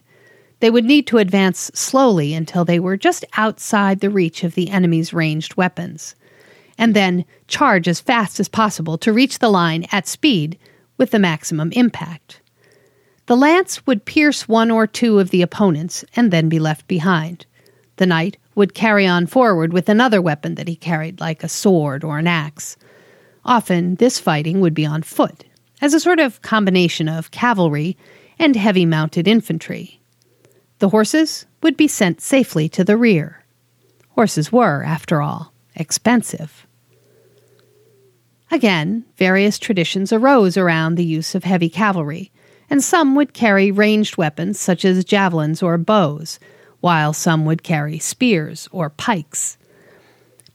They 0.59 0.69
would 0.69 0.85
need 0.85 1.07
to 1.07 1.17
advance 1.17 1.71
slowly 1.73 2.33
until 2.33 2.63
they 2.63 2.79
were 2.79 2.95
just 2.95 3.25
outside 3.35 3.99
the 3.99 4.09
reach 4.09 4.43
of 4.43 4.55
the 4.55 4.69
enemy's 4.69 5.13
ranged 5.13 5.57
weapons, 5.57 6.15
and 6.77 6.95
then 6.95 7.25
charge 7.47 7.87
as 7.87 7.99
fast 7.99 8.39
as 8.39 8.47
possible 8.47 8.97
to 8.99 9.11
reach 9.11 9.39
the 9.39 9.49
line 9.49 9.87
at 9.91 10.07
speed 10.07 10.57
with 10.97 11.11
the 11.11 11.19
maximum 11.19 11.71
impact. 11.73 12.39
The 13.25 13.37
lance 13.37 13.85
would 13.87 14.05
pierce 14.05 14.47
one 14.47 14.69
or 14.69 14.85
two 14.85 15.19
of 15.19 15.29
the 15.29 15.41
opponents 15.41 16.03
and 16.15 16.31
then 16.31 16.49
be 16.49 16.59
left 16.59 16.87
behind. 16.87 17.45
The 17.95 18.05
knight 18.05 18.37
would 18.55 18.73
carry 18.73 19.07
on 19.07 19.27
forward 19.27 19.71
with 19.71 19.87
another 19.87 20.21
weapon 20.21 20.55
that 20.55 20.67
he 20.67 20.75
carried, 20.75 21.19
like 21.19 21.43
a 21.43 21.49
sword 21.49 22.03
or 22.03 22.19
an 22.19 22.27
axe. 22.27 22.75
Often, 23.45 23.95
this 23.95 24.19
fighting 24.19 24.59
would 24.59 24.73
be 24.73 24.85
on 24.85 25.03
foot, 25.03 25.45
as 25.81 25.93
a 25.93 25.99
sort 25.99 26.19
of 26.19 26.41
combination 26.41 27.07
of 27.07 27.31
cavalry 27.31 27.97
and 28.37 28.55
heavy 28.55 28.85
mounted 28.85 29.27
infantry. 29.27 30.01
The 30.79 30.89
horses 30.89 31.45
would 31.61 31.77
be 31.77 31.87
sent 31.87 32.19
safely 32.19 32.67
to 32.69 32.83
the 32.83 32.97
rear. 32.97 33.43
Horses 34.09 34.51
were, 34.51 34.83
after 34.83 35.21
all, 35.21 35.53
expensive. 35.75 36.67
Again, 38.51 39.05
various 39.17 39.57
traditions 39.57 40.11
arose 40.11 40.57
around 40.57 40.95
the 40.95 41.05
use 41.05 41.35
of 41.35 41.43
heavy 41.45 41.69
cavalry, 41.69 42.31
and 42.73 42.83
some 42.83 43.13
would 43.13 43.33
carry 43.33 43.69
ranged 43.69 44.17
weapons 44.17 44.59
such 44.59 44.83
as 44.83 45.05
javelins 45.05 45.61
or 45.61 45.77
bows, 45.77 46.39
while 46.79 47.13
some 47.13 47.45
would 47.45 47.61
carry 47.61 47.99
spears 47.99 48.67
or 48.71 48.89
pikes. 48.89 49.59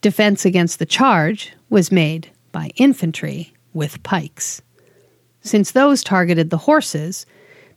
Defense 0.00 0.44
against 0.44 0.80
the 0.80 0.84
charge 0.84 1.52
was 1.70 1.92
made 1.92 2.28
by 2.50 2.70
infantry 2.74 3.52
with 3.72 4.02
pikes. 4.02 4.60
Since 5.42 5.70
those 5.70 6.02
targeted 6.02 6.50
the 6.50 6.58
horses, 6.66 7.24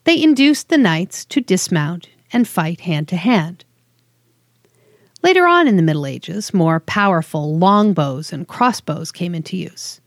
they 0.05 0.19
induced 0.19 0.69
the 0.69 0.77
knights 0.79 1.23
to 1.25 1.39
dismount 1.39 2.09
and 2.33 2.47
fight 2.47 2.81
hand 2.81 3.07
to 3.09 3.17
hand. 3.17 3.63
Later 5.21 5.45
on 5.45 5.67
in 5.67 5.75
the 5.75 5.83
Middle 5.83 6.07
Ages, 6.07 6.51
more 6.51 6.79
powerful 6.79 7.59
longbows 7.59 8.33
and 8.33 8.47
crossbows 8.47 9.11
came 9.11 9.35
into 9.35 9.55
use. 9.55 10.01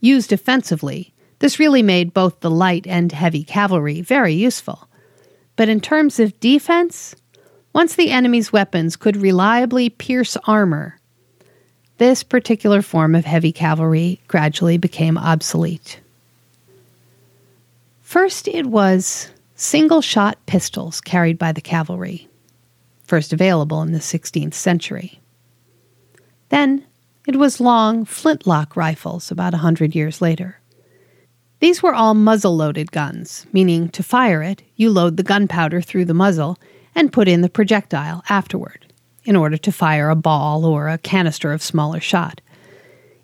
Used 0.00 0.34
offensively, 0.34 1.13
this 1.44 1.58
really 1.58 1.82
made 1.82 2.14
both 2.14 2.40
the 2.40 2.50
light 2.50 2.86
and 2.86 3.12
heavy 3.12 3.44
cavalry 3.44 4.00
very 4.00 4.32
useful. 4.32 4.88
But 5.56 5.68
in 5.68 5.78
terms 5.78 6.18
of 6.18 6.40
defense, 6.40 7.14
once 7.74 7.96
the 7.96 8.12
enemy's 8.12 8.50
weapons 8.50 8.96
could 8.96 9.14
reliably 9.14 9.90
pierce 9.90 10.38
armor, 10.46 10.98
this 11.98 12.22
particular 12.22 12.80
form 12.80 13.14
of 13.14 13.26
heavy 13.26 13.52
cavalry 13.52 14.22
gradually 14.26 14.78
became 14.78 15.18
obsolete. 15.18 16.00
First, 18.00 18.48
it 18.48 18.64
was 18.64 19.28
single 19.54 20.00
shot 20.00 20.38
pistols 20.46 21.02
carried 21.02 21.36
by 21.36 21.52
the 21.52 21.60
cavalry, 21.60 22.26
first 23.02 23.34
available 23.34 23.82
in 23.82 23.92
the 23.92 23.98
16th 23.98 24.54
century. 24.54 25.20
Then, 26.48 26.86
it 27.26 27.36
was 27.36 27.60
long 27.60 28.06
flintlock 28.06 28.76
rifles 28.76 29.30
about 29.30 29.52
a 29.52 29.58
hundred 29.58 29.94
years 29.94 30.22
later. 30.22 30.58
These 31.64 31.82
were 31.82 31.94
all 31.94 32.12
muzzle 32.12 32.54
loaded 32.54 32.92
guns, 32.92 33.46
meaning 33.50 33.88
to 33.88 34.02
fire 34.02 34.42
it, 34.42 34.60
you 34.76 34.90
load 34.90 35.16
the 35.16 35.22
gunpowder 35.22 35.80
through 35.80 36.04
the 36.04 36.12
muzzle 36.12 36.58
and 36.94 37.10
put 37.10 37.26
in 37.26 37.40
the 37.40 37.48
projectile 37.48 38.22
afterward 38.28 38.84
in 39.24 39.34
order 39.34 39.56
to 39.56 39.72
fire 39.72 40.10
a 40.10 40.14
ball 40.14 40.66
or 40.66 40.90
a 40.90 40.98
canister 40.98 41.54
of 41.54 41.62
smaller 41.62 42.00
shot. 42.00 42.42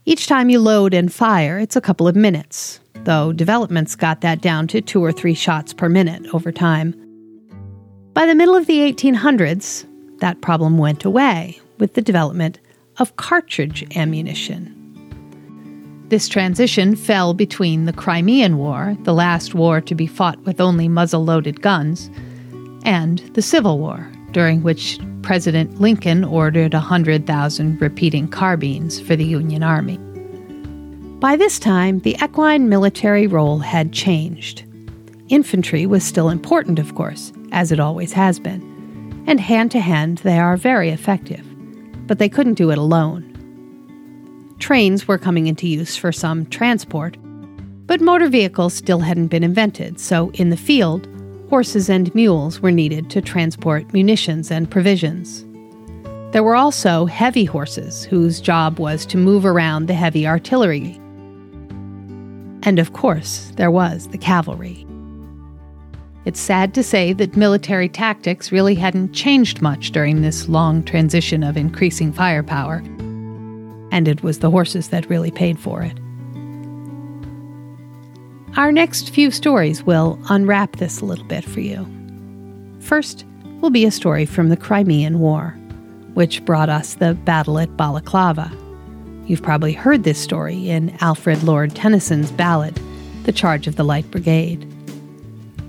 Each 0.07 0.27
time 0.27 0.49
you 0.49 0.59
load 0.59 0.95
and 0.95 1.13
fire, 1.13 1.59
it's 1.59 1.77
a 1.77 1.83
couple 1.83 2.09
of 2.09 2.17
minutes, 2.17 2.81
though 3.05 3.31
developments 3.35 3.95
got 3.95 4.23
that 4.23 4.41
down 4.41 4.67
to 4.69 4.81
two 4.81 5.05
or 5.05 5.13
three 5.13 5.35
shots 5.35 5.75
per 5.75 5.91
minute 5.91 6.27
over 6.33 6.51
time. 6.51 6.95
By 8.15 8.25
the 8.25 8.35
middle 8.35 8.57
of 8.57 8.67
the 8.67 8.91
1800s, 8.91 9.85
that 10.21 10.41
problem 10.41 10.79
went 10.79 11.05
away 11.05 11.61
with 11.77 11.93
the 11.93 12.01
development 12.01 12.59
of 12.97 13.17
cartridge 13.17 13.85
ammunition. 13.95 14.80
This 16.11 16.29
transition 16.29 16.97
fell 16.97 17.35
between 17.35 17.85
the 17.85 17.93
Crimean 17.93 18.59
War, 18.59 18.97
the 19.05 19.15
last 19.15 19.55
war 19.55 19.81
to 19.83 19.95
be 19.95 20.09
fought 20.09 20.41
with 20.45 20.61
only 20.61 20.89
muzzle 20.89 21.25
loaded 21.25 21.63
guns, 21.63 22.11
and 22.85 23.21
the 23.35 23.43
Civil 23.43 23.79
War, 23.79 24.11
during 24.33 24.65
which 24.65 24.99
President 25.23 25.81
Lincoln 25.81 26.25
ordered 26.25 26.75
100,000 26.75 27.81
repeating 27.81 28.27
carbines 28.27 28.99
for 28.99 29.15
the 29.15 29.25
Union 29.25 29.63
Army. 29.63 29.99
By 31.21 31.37
this 31.37 31.61
time, 31.61 32.01
the 32.01 32.17
equine 32.21 32.69
military 32.69 33.29
role 33.29 33.61
had 33.61 33.93
changed. 33.93 34.65
Infantry 35.29 35.87
was 35.87 36.03
still 36.03 36.29
important, 36.29 36.81
of 36.81 36.97
course, 36.97 37.33
as 37.53 37.71
it 37.71 37.79
always 37.79 38.13
has 38.15 38.41
been, 38.41 39.23
and 39.29 39.39
hand 39.39 39.71
to 39.71 39.79
hand 39.79 40.19
they 40.19 40.41
are 40.41 40.57
very 40.57 40.89
effective, 40.89 41.47
but 42.09 42.19
they 42.19 42.29
couldn't 42.29 42.55
do 42.55 42.73
it 42.73 42.79
alone. 42.79 43.30
Trains 44.61 45.09
were 45.09 45.19
coming 45.19 45.47
into 45.47 45.67
use 45.67 45.97
for 45.97 46.13
some 46.13 46.47
transport, 46.47 47.17
but 47.87 48.01
motor 48.01 48.29
vehicles 48.29 48.75
still 48.75 49.01
hadn't 49.01 49.29
been 49.29 49.43
invented, 49.43 49.99
so 49.99 50.31
in 50.35 50.51
the 50.51 50.57
field, 50.57 51.09
horses 51.49 51.89
and 51.89 52.15
mules 52.15 52.61
were 52.61 52.71
needed 52.71 53.11
to 53.11 53.21
transport 53.21 53.93
munitions 53.93 54.51
and 54.51 54.71
provisions. 54.71 55.45
There 56.33 56.45
were 56.45 56.55
also 56.55 57.07
heavy 57.07 57.45
horses 57.45 58.05
whose 58.05 58.41
job 58.41 58.79
was 58.79 59.05
to 59.07 59.17
move 59.17 59.45
around 59.45 59.87
the 59.87 59.95
heavy 59.95 60.29
artillery. 60.29 61.01
And 62.63 62.79
of 62.79 62.93
course, 62.93 63.53
there 63.57 63.71
was 63.71 64.09
the 64.09 64.19
cavalry. 64.19 64.87
It's 66.27 66.39
sad 66.39 66.75
to 66.75 66.83
say 66.83 67.15
that 67.15 67.35
military 67.35 67.89
tactics 67.89 68.53
really 68.53 68.75
hadn't 68.75 69.15
changed 69.15 69.63
much 69.63 69.91
during 69.91 70.21
this 70.21 70.49
long 70.49 70.85
transition 70.85 71.43
of 71.43 71.57
increasing 71.57 72.13
firepower, 72.13 72.85
and 73.91 74.09
it 74.09 74.23
was 74.23 74.39
the 74.39 74.51
horses 74.51 74.89
that 74.89 75.09
really 75.09 75.31
paid 75.31 75.59
for 75.59 75.83
it. 75.83 75.99
Our 78.57 78.73
next 78.73 79.11
few 79.11 79.31
stories 79.31 79.85
will 79.85 80.19
unwrap 80.29 80.77
this 80.77 81.01
a 81.01 81.05
little 81.05 81.25
bit 81.25 81.45
for 81.45 81.61
you. 81.61 81.87
First 82.81 83.25
will 83.61 83.71
be 83.71 83.85
a 83.85 83.91
story 83.91 84.27
from 84.27 84.49
the 84.49 84.57
Crimean 84.57 85.21
War, 85.21 85.51
which 86.15 86.45
brought 86.45 86.69
us 86.69 86.95
the 86.95 87.15
battle 87.15 87.59
at 87.59 87.77
Balaclava. 87.77 88.51
You've 89.27 89.43
probably 89.43 89.73
heard 89.73 90.03
this 90.03 90.19
story 90.19 90.69
in 90.69 90.97
Alfred 91.01 91.45
Lord 91.45 91.77
Tennyson's 91.77 92.33
ballad, 92.33 92.81
The 93.23 93.33
Charge 93.33 93.69
of 93.69 93.77
the 93.77 93.85
Light 93.85 94.11
Brigade. 94.11 94.67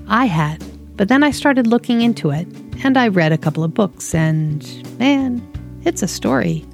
I 0.08 0.24
had, 0.24 0.64
but 0.96 1.08
then 1.08 1.22
I 1.22 1.30
started 1.30 1.68
looking 1.68 2.02
into 2.02 2.30
it, 2.30 2.48
and 2.82 2.98
I 2.98 3.06
read 3.06 3.30
a 3.30 3.38
couple 3.38 3.62
of 3.62 3.74
books, 3.74 4.14
and 4.14 4.98
man, 4.98 5.40
it's 5.84 6.02
a 6.02 6.08
story. 6.08 6.64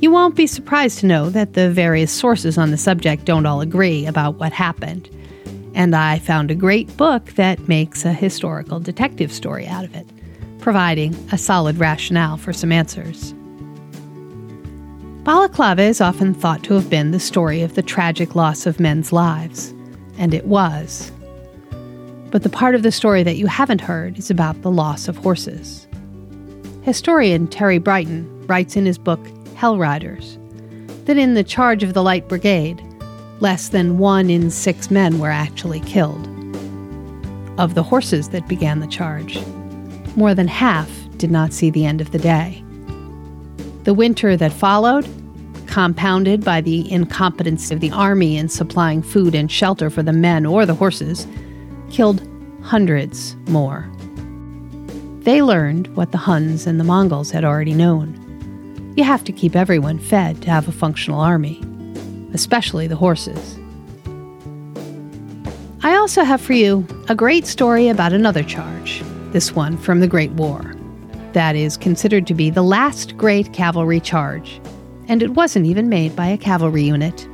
You 0.00 0.12
won't 0.12 0.36
be 0.36 0.46
surprised 0.46 1.00
to 1.00 1.06
know 1.06 1.28
that 1.30 1.54
the 1.54 1.70
various 1.70 2.12
sources 2.12 2.56
on 2.56 2.70
the 2.70 2.76
subject 2.76 3.24
don't 3.24 3.46
all 3.46 3.60
agree 3.60 4.06
about 4.06 4.36
what 4.36 4.52
happened. 4.52 5.10
And 5.74 5.94
I 5.94 6.20
found 6.20 6.50
a 6.50 6.54
great 6.54 6.96
book 6.96 7.32
that 7.32 7.66
makes 7.66 8.04
a 8.04 8.12
historical 8.12 8.78
detective 8.78 9.32
story 9.32 9.66
out 9.66 9.84
of 9.84 9.96
it, 9.96 10.06
providing 10.60 11.14
a 11.32 11.38
solid 11.38 11.78
rationale 11.78 12.36
for 12.36 12.52
some 12.52 12.70
answers. 12.70 13.34
Balaclava 15.24 15.82
is 15.82 16.00
often 16.00 16.32
thought 16.32 16.62
to 16.64 16.74
have 16.74 16.88
been 16.88 17.10
the 17.10 17.20
story 17.20 17.60
of 17.62 17.74
the 17.74 17.82
tragic 17.82 18.36
loss 18.36 18.66
of 18.66 18.78
men's 18.78 19.12
lives, 19.12 19.74
and 20.16 20.32
it 20.32 20.46
was. 20.46 21.10
But 22.30 22.44
the 22.44 22.48
part 22.48 22.76
of 22.76 22.84
the 22.84 22.92
story 22.92 23.24
that 23.24 23.36
you 23.36 23.48
haven't 23.48 23.80
heard 23.80 24.16
is 24.16 24.30
about 24.30 24.62
the 24.62 24.70
loss 24.70 25.08
of 25.08 25.16
horses. 25.16 25.88
Historian 26.82 27.48
Terry 27.48 27.78
Brighton 27.78 28.46
writes 28.46 28.76
in 28.76 28.86
his 28.86 28.96
book 28.96 29.20
Hell 29.58 29.76
Riders, 29.76 30.38
that 31.06 31.18
in 31.18 31.34
the 31.34 31.42
charge 31.42 31.82
of 31.82 31.92
the 31.92 32.02
Light 32.04 32.28
Brigade, 32.28 32.80
less 33.40 33.70
than 33.70 33.98
one 33.98 34.30
in 34.30 34.52
six 34.52 34.88
men 34.88 35.18
were 35.18 35.32
actually 35.32 35.80
killed. 35.80 36.28
Of 37.58 37.74
the 37.74 37.82
horses 37.82 38.28
that 38.28 38.46
began 38.46 38.78
the 38.78 38.86
charge, 38.86 39.44
more 40.14 40.32
than 40.32 40.46
half 40.46 40.88
did 41.16 41.32
not 41.32 41.52
see 41.52 41.70
the 41.70 41.84
end 41.84 42.00
of 42.00 42.12
the 42.12 42.20
day. 42.20 42.62
The 43.82 43.94
winter 43.94 44.36
that 44.36 44.52
followed, 44.52 45.08
compounded 45.66 46.44
by 46.44 46.60
the 46.60 46.88
incompetence 46.88 47.72
of 47.72 47.80
the 47.80 47.90
army 47.90 48.36
in 48.36 48.48
supplying 48.48 49.02
food 49.02 49.34
and 49.34 49.50
shelter 49.50 49.90
for 49.90 50.04
the 50.04 50.12
men 50.12 50.46
or 50.46 50.66
the 50.66 50.74
horses, 50.76 51.26
killed 51.90 52.22
hundreds 52.62 53.34
more. 53.48 53.90
They 55.22 55.42
learned 55.42 55.88
what 55.96 56.12
the 56.12 56.18
Huns 56.18 56.64
and 56.64 56.78
the 56.78 56.84
Mongols 56.84 57.32
had 57.32 57.44
already 57.44 57.74
known 57.74 58.24
you 58.98 59.04
have 59.04 59.22
to 59.22 59.30
keep 59.30 59.54
everyone 59.54 59.96
fed 59.96 60.42
to 60.42 60.50
have 60.50 60.66
a 60.66 60.72
functional 60.72 61.20
army, 61.20 61.62
especially 62.34 62.88
the 62.88 62.96
horses. 62.96 63.56
I 65.84 65.94
also 65.94 66.24
have 66.24 66.40
for 66.40 66.52
you 66.52 66.84
a 67.08 67.14
great 67.14 67.46
story 67.46 67.86
about 67.86 68.12
another 68.12 68.42
charge, 68.42 69.00
this 69.30 69.54
one 69.54 69.78
from 69.78 70.00
the 70.00 70.08
Great 70.08 70.32
War. 70.32 70.74
That 71.32 71.54
is 71.54 71.76
considered 71.76 72.26
to 72.26 72.34
be 72.34 72.50
the 72.50 72.64
last 72.64 73.16
great 73.16 73.52
cavalry 73.52 74.00
charge, 74.00 74.60
and 75.06 75.22
it 75.22 75.30
wasn't 75.30 75.66
even 75.66 75.88
made 75.88 76.16
by 76.16 76.26
a 76.26 76.36
cavalry 76.36 76.82
unit. 76.82 77.28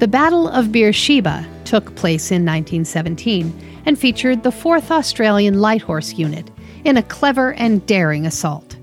The 0.00 0.08
Battle 0.08 0.48
of 0.48 0.70
Beersheba 0.70 1.48
took 1.64 1.96
place 1.96 2.30
in 2.30 2.44
1917 2.44 3.80
and 3.86 3.98
featured 3.98 4.42
the 4.42 4.50
4th 4.50 4.90
Australian 4.90 5.60
Light 5.62 5.80
Horse 5.80 6.12
Unit 6.12 6.50
in 6.84 6.98
a 6.98 7.02
clever 7.02 7.54
and 7.54 7.86
daring 7.86 8.26
assault. 8.26 8.77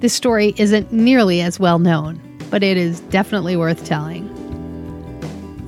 This 0.00 0.14
story 0.14 0.54
isn't 0.56 0.90
nearly 0.90 1.42
as 1.42 1.60
well 1.60 1.78
known, 1.78 2.18
but 2.48 2.62
it 2.62 2.78
is 2.78 3.00
definitely 3.00 3.54
worth 3.54 3.84
telling. 3.84 4.26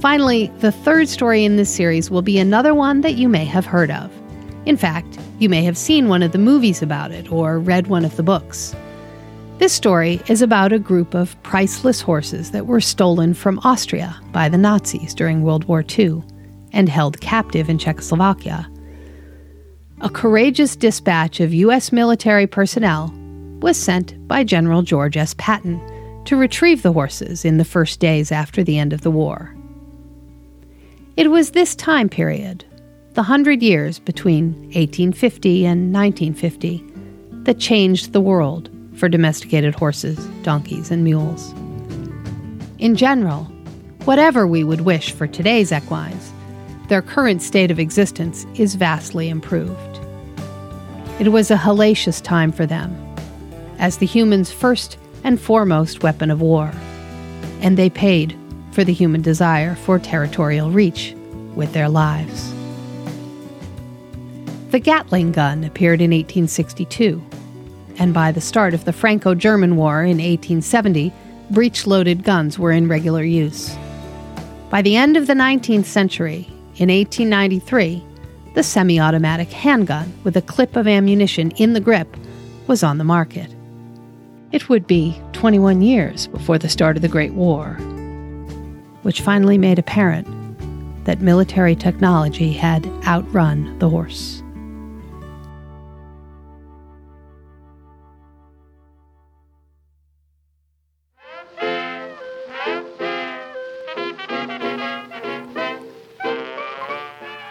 Finally, 0.00 0.50
the 0.60 0.72
third 0.72 1.06
story 1.06 1.44
in 1.44 1.56
this 1.56 1.68
series 1.68 2.10
will 2.10 2.22
be 2.22 2.38
another 2.38 2.74
one 2.74 3.02
that 3.02 3.14
you 3.14 3.28
may 3.28 3.44
have 3.44 3.66
heard 3.66 3.90
of. 3.90 4.10
In 4.64 4.78
fact, 4.78 5.18
you 5.38 5.50
may 5.50 5.62
have 5.64 5.76
seen 5.76 6.08
one 6.08 6.22
of 6.22 6.32
the 6.32 6.38
movies 6.38 6.80
about 6.80 7.12
it 7.12 7.30
or 7.30 7.58
read 7.58 7.88
one 7.88 8.06
of 8.06 8.16
the 8.16 8.22
books. 8.22 8.74
This 9.58 9.74
story 9.74 10.22
is 10.28 10.40
about 10.40 10.72
a 10.72 10.78
group 10.78 11.14
of 11.14 11.40
priceless 11.42 12.00
horses 12.00 12.52
that 12.52 12.66
were 12.66 12.80
stolen 12.80 13.34
from 13.34 13.60
Austria 13.64 14.18
by 14.32 14.48
the 14.48 14.58
Nazis 14.58 15.14
during 15.14 15.42
World 15.42 15.64
War 15.66 15.84
II 15.98 16.22
and 16.72 16.88
held 16.88 17.20
captive 17.20 17.68
in 17.68 17.76
Czechoslovakia. 17.76 18.66
A 20.00 20.08
courageous 20.08 20.74
dispatch 20.74 21.38
of 21.38 21.52
U.S. 21.52 21.92
military 21.92 22.46
personnel 22.46 23.14
was 23.62 23.76
sent 23.76 24.26
by 24.26 24.42
General 24.44 24.82
George 24.82 25.16
S. 25.16 25.34
Patton 25.38 25.80
to 26.24 26.36
retrieve 26.36 26.82
the 26.82 26.92
horses 26.92 27.44
in 27.44 27.58
the 27.58 27.64
first 27.64 28.00
days 28.00 28.32
after 28.32 28.62
the 28.62 28.78
end 28.78 28.92
of 28.92 29.02
the 29.02 29.10
war. 29.10 29.54
It 31.16 31.30
was 31.30 31.50
this 31.50 31.74
time 31.74 32.08
period, 32.08 32.64
the 33.14 33.22
hundred 33.22 33.62
years 33.62 33.98
between 33.98 34.52
1850 34.72 35.66
and 35.66 35.92
1950, 35.92 36.84
that 37.44 37.58
changed 37.58 38.12
the 38.12 38.20
world 38.20 38.70
for 38.94 39.08
domesticated 39.08 39.74
horses, 39.74 40.24
donkeys, 40.42 40.90
and 40.90 41.04
mules. 41.04 41.52
In 42.78 42.96
general, 42.96 43.44
whatever 44.04 44.46
we 44.46 44.64
would 44.64 44.82
wish 44.82 45.12
for 45.12 45.26
today's 45.26 45.72
equines, 45.72 46.32
their 46.88 47.02
current 47.02 47.42
state 47.42 47.70
of 47.70 47.78
existence 47.78 48.46
is 48.54 48.74
vastly 48.74 49.28
improved. 49.28 50.00
It 51.20 51.28
was 51.28 51.50
a 51.50 51.56
hellacious 51.56 52.22
time 52.22 52.52
for 52.52 52.66
them 52.66 53.11
as 53.82 53.96
the 53.96 54.06
humans' 54.06 54.52
first 54.52 54.96
and 55.24 55.40
foremost 55.40 56.04
weapon 56.04 56.30
of 56.30 56.40
war. 56.40 56.72
And 57.60 57.76
they 57.76 57.90
paid 57.90 58.38
for 58.70 58.84
the 58.84 58.92
human 58.92 59.22
desire 59.22 59.74
for 59.74 59.98
territorial 59.98 60.70
reach 60.70 61.14
with 61.56 61.72
their 61.72 61.88
lives. 61.88 62.54
The 64.70 64.78
Gatling 64.78 65.32
gun 65.32 65.64
appeared 65.64 66.00
in 66.00 66.12
1862, 66.12 67.22
and 67.98 68.14
by 68.14 68.30
the 68.30 68.40
start 68.40 68.72
of 68.72 68.84
the 68.84 68.92
Franco 68.92 69.34
German 69.34 69.76
War 69.76 70.02
in 70.02 70.16
1870, 70.16 71.12
breech 71.50 71.84
loaded 71.84 72.22
guns 72.22 72.58
were 72.58 72.72
in 72.72 72.88
regular 72.88 73.24
use. 73.24 73.76
By 74.70 74.80
the 74.80 74.96
end 74.96 75.16
of 75.16 75.26
the 75.26 75.34
19th 75.34 75.84
century, 75.84 76.46
in 76.76 76.88
1893, 76.88 78.02
the 78.54 78.62
semi 78.62 79.00
automatic 79.00 79.50
handgun 79.50 80.12
with 80.22 80.36
a 80.36 80.42
clip 80.42 80.76
of 80.76 80.86
ammunition 80.86 81.50
in 81.52 81.72
the 81.72 81.80
grip 81.80 82.16
was 82.66 82.82
on 82.82 82.98
the 82.98 83.04
market. 83.04 83.52
It 84.52 84.68
would 84.68 84.86
be 84.86 85.18
21 85.32 85.80
years 85.80 86.26
before 86.26 86.58
the 86.58 86.68
start 86.68 86.96
of 86.96 87.02
the 87.02 87.08
Great 87.08 87.32
War, 87.32 87.70
which 89.00 89.22
finally 89.22 89.56
made 89.56 89.78
apparent 89.78 90.26
that 91.06 91.22
military 91.22 91.74
technology 91.74 92.52
had 92.52 92.86
outrun 93.06 93.78
the 93.78 93.88
horse. 93.88 94.42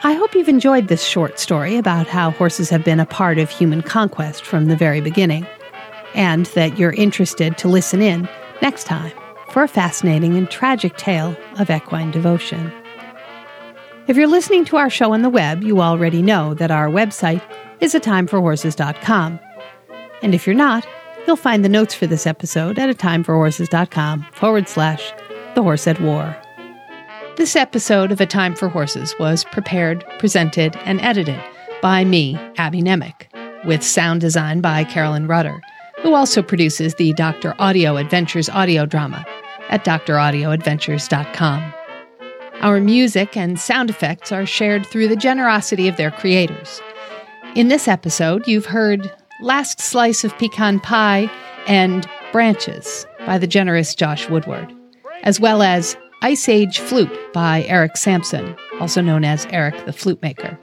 I 0.04 0.14
hope 0.14 0.36
you've 0.36 0.48
enjoyed 0.48 0.88
this 0.88 1.04
short 1.04 1.40
story 1.40 1.78
about 1.78 2.06
how 2.06 2.30
horses 2.30 2.70
have 2.70 2.86
been 2.86 3.00
a 3.00 3.08
part 3.08 3.40
of 3.40 3.50
human 3.50 3.82
conquest 3.82 4.46
from 4.46 4.68
the 4.68 4.76
very 4.76 5.02
beginning 5.02 5.48
and 6.14 6.46
that 6.48 6.78
you're 6.78 6.94
interested 6.94 7.58
to 7.58 7.68
listen 7.68 8.02
in 8.02 8.28
next 8.62 8.86
time 8.86 9.12
for 9.50 9.64
a 9.64 9.68
fascinating 9.68 10.38
and 10.38 10.50
tragic 10.50 10.98
tale 10.98 11.36
of 11.60 11.70
equine 11.70 12.12
devotion. 12.12 12.72
If 14.08 14.18
you're 14.18 14.28
listening 14.28 14.66
to 14.66 14.78
our 14.78 14.90
show 14.90 15.14
on 15.14 15.22
the 15.22 15.30
web, 15.30 15.64
you 15.64 15.82
already 15.82 16.22
know 16.22 16.54
that 16.56 16.72
our 16.72 16.88
website 16.88 17.42
is 17.80 17.94
atimeforhorses.com. 17.94 19.40
And 20.22 20.36
if 20.36 20.46
you're 20.46 20.56
not, 20.56 20.88
you'll 21.26 21.36
find 21.36 21.64
the 21.64 21.70
notes 21.70 21.94
for 21.94 22.08
this 22.08 22.26
episode 22.26 22.80
at 22.80 22.96
atimeforhorses.com 22.96 24.28
forward 24.34 24.68
slash 24.68 25.14
the 25.56 25.64
horse 25.64 25.88
at 25.88 26.02
war. 26.02 26.36
This 27.38 27.56
episode 27.56 28.12
of 28.12 28.22
A 28.22 28.26
Time 28.26 28.56
for 28.56 28.70
Horses 28.70 29.16
was 29.20 29.44
prepared, 29.46 30.06
presented, 30.20 30.76
and 30.78 31.00
edited 31.02 31.42
by 31.82 32.04
me, 32.04 32.36
Abby 32.58 32.82
Nemec, 32.82 33.28
with 33.66 33.84
sound 33.84 34.22
design 34.22 34.62
by 34.62 34.84
Carolyn 34.84 35.28
Rudder 35.28 35.62
who 36.02 36.14
also 36.14 36.42
produces 36.42 36.96
the 36.96 37.14
Dr. 37.14 37.56
Audio 37.60 37.98
Adventures 37.98 38.50
audio 38.50 38.86
drama 38.86 39.26
at 39.70 39.86
draudioadventures.com. 39.86 41.74
Our 42.62 42.80
music 42.80 43.36
and 43.36 43.60
sound 43.60 43.90
effects 43.90 44.32
are 44.32 44.46
shared 44.46 44.86
through 44.86 45.08
the 45.08 45.16
generosity 45.16 45.88
of 45.88 45.98
their 45.98 46.12
creators. 46.12 46.82
In 47.56 47.68
this 47.68 47.88
episode, 47.88 48.48
you've 48.48 48.66
heard 48.66 49.12
Last 49.42 49.82
Slice 49.82 50.24
of 50.24 50.38
Pecan 50.38 50.80
Pie 50.80 51.30
and 51.68 52.08
Branches 52.32 53.06
by 53.26 53.38
the 53.38 53.48
generous 53.48 53.96
Josh 53.96 54.30
Woodward, 54.30 54.72
as 55.24 55.40
well 55.40 55.62
as 55.62 55.98
Ice 56.22 56.48
Age 56.48 56.80
Flute 56.80 57.12
by 57.34 57.64
Eric 57.64 57.98
Sampson, 57.98 58.56
also 58.80 59.02
known 59.02 59.24
as 59.26 59.48
Eric 59.48 59.86
the 59.86 59.94
Flute 59.94 60.22
Maker. 60.22 60.58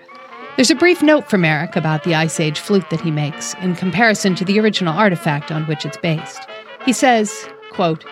There's 0.59 0.73
a 0.73 0.75
brief 0.75 1.05
note 1.05 1.31
from 1.31 1.45
Eric 1.45 1.77
about 1.77 2.03
the 2.03 2.17
Ice 2.17 2.41
Age 2.41 2.59
flute 2.59 2.91
that 2.91 3.01
he 3.01 3.13
makes 3.13 3.55
in 3.63 3.77
comparison 3.77 4.35
to 4.35 4.45
the 4.45 4.59
original 4.59 4.93
artifact 4.93 5.53
on 5.53 5.65
which 5.67 5.87
it's 5.87 5.97
based. 5.99 6.49
He 6.85 6.93
says, 6.93 7.49
quote, 7.71 8.05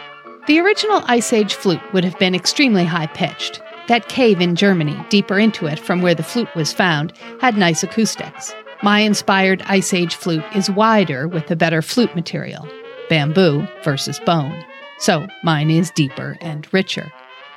The 0.46 0.61
original 0.61 1.02
Ice 1.06 1.32
Age 1.32 1.54
flute 1.54 1.80
would 1.92 2.04
have 2.04 2.16
been 2.20 2.37
extremely 2.37 2.85
high 2.85 3.09
pitched. 3.09 3.61
That 3.88 4.09
cave 4.09 4.40
in 4.40 4.54
Germany, 4.54 4.96
deeper 5.09 5.40
into 5.40 5.66
it 5.66 5.80
from 5.80 6.02
where 6.02 6.14
the 6.14 6.22
flute 6.22 6.54
was 6.54 6.72
found, 6.72 7.12
had 7.40 7.59
nice 7.59 7.82
acoustics. 7.82 8.54
My 8.80 9.00
inspired 9.00 9.62
Ice 9.66 9.92
Age 9.92 10.14
flute 10.14 10.44
is 10.54 10.70
wider 10.70 11.26
with 11.26 11.50
a 11.50 11.56
better 11.56 11.82
flute 11.82 12.14
material, 12.14 12.68
bamboo 13.09 13.66
versus 13.82 14.20
bone. 14.20 14.64
So 15.00 15.26
mine 15.42 15.72
is 15.72 15.90
deeper 15.90 16.38
and 16.40 16.72
richer. 16.72 17.12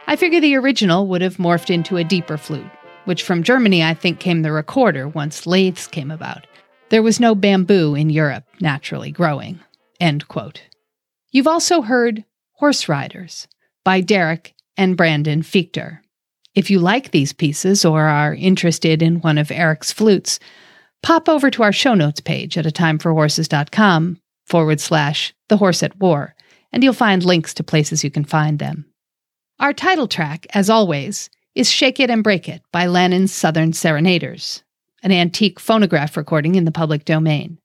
I 0.08 0.16
figure 0.16 0.42
the 0.42 0.56
original 0.56 1.06
would 1.06 1.22
have 1.22 1.38
morphed 1.38 1.70
into 1.70 1.98
a 1.98 2.04
deeper 2.04 2.38
flute, 2.38 2.66
which 3.06 3.24
from 3.24 3.44
Germany 3.44 3.84
I 3.84 3.94
think 3.94 4.20
came 4.20 4.42
the 4.42 4.52
recorder 4.52 5.08
once 5.08 5.48
lathes 5.48 5.88
came 5.88 6.12
about. 6.12 6.46
There 6.90 7.04
was 7.04 7.20
no 7.20 7.36
bamboo 7.36 7.96
in 7.96 8.10
Europe 8.10 8.46
naturally 8.60 9.12
growing. 9.12 9.60
End 10.00 10.28
quote. 10.28 10.64
You've 11.32 11.48
also 11.48 11.82
heard 11.82 12.26
Horse 12.54 12.90
Riders 12.90 13.48
by 13.84 14.02
Derek 14.02 14.56
and 14.76 14.98
Brandon 14.98 15.42
Fiechter. 15.44 16.00
If 16.56 16.72
you 16.72 16.80
like 16.80 17.12
these 17.12 17.32
pieces 17.32 17.86
or 17.86 18.02
are 18.02 18.34
interested 18.34 19.02
in 19.02 19.22
one 19.22 19.38
of 19.38 19.52
Eric's 19.52 19.92
flutes, 19.92 20.40
pop 21.04 21.30
over 21.30 21.52
to 21.52 21.64
our 21.64 21.72
show 21.72 21.94
notes 21.94 22.20
page 22.20 22.58
at 22.58 22.66
a 22.66 22.72
forward 24.46 24.80
slash 24.80 25.34
the 25.48 25.58
horse 25.58 25.84
at 25.84 26.00
war, 26.00 26.36
and 26.72 26.84
you'll 26.84 26.94
find 26.94 27.24
links 27.24 27.54
to 27.54 27.64
places 27.64 28.04
you 28.04 28.10
can 28.10 28.26
find 28.26 28.58
them. 28.60 28.86
Our 29.60 29.74
title 29.74 30.08
track, 30.08 30.48
as 30.54 30.70
always, 30.70 31.30
is 31.60 31.70
Shake 31.70 32.00
It 32.00 32.10
and 32.10 32.24
Break 32.24 32.48
It 32.48 32.62
by 32.72 32.86
Lanin's 32.86 33.34
Southern 33.34 33.74
Serenaders, 33.74 34.64
an 35.04 35.12
antique 35.12 35.60
phonograph 35.60 36.16
recording 36.16 36.56
in 36.56 36.64
the 36.64 36.72
public 36.72 37.04
domain. 37.04 37.58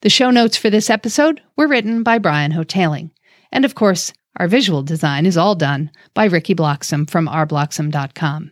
The 0.00 0.08
show 0.08 0.30
notes 0.30 0.56
for 0.56 0.70
this 0.70 0.88
episode 0.88 1.42
were 1.54 1.68
written 1.68 2.02
by 2.02 2.16
Brian 2.16 2.52
Hotaling, 2.52 3.10
and 3.52 3.66
of 3.66 3.74
course, 3.74 4.14
our 4.38 4.48
visual 4.48 4.82
design 4.82 5.26
is 5.26 5.36
all 5.36 5.54
done 5.54 5.90
by 6.14 6.24
Ricky 6.24 6.54
Bloxam 6.54 7.06
from 7.06 7.28
rbloxam.com. 7.28 8.50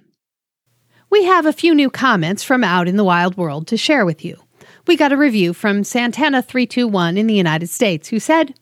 We 1.09 1.25
have 1.25 1.47
a 1.47 1.55
few 1.55 1.75
new 1.75 1.89
comments 1.89 2.43
from 2.43 2.63
out 2.63 2.87
in 2.87 2.97
the 2.97 3.03
wild 3.03 3.39
world 3.39 3.67
to 3.69 3.79
share 3.79 4.05
with 4.05 4.23
you. 4.27 4.37
We 4.87 4.95
got 4.95 5.11
a 5.11 5.17
review 5.17 5.55
from 5.55 5.85
Santana321 5.85 7.17
in 7.17 7.27
the 7.27 7.35
United 7.35 7.71
States 7.71 8.09
who 8.09 8.21
said, 8.21 8.55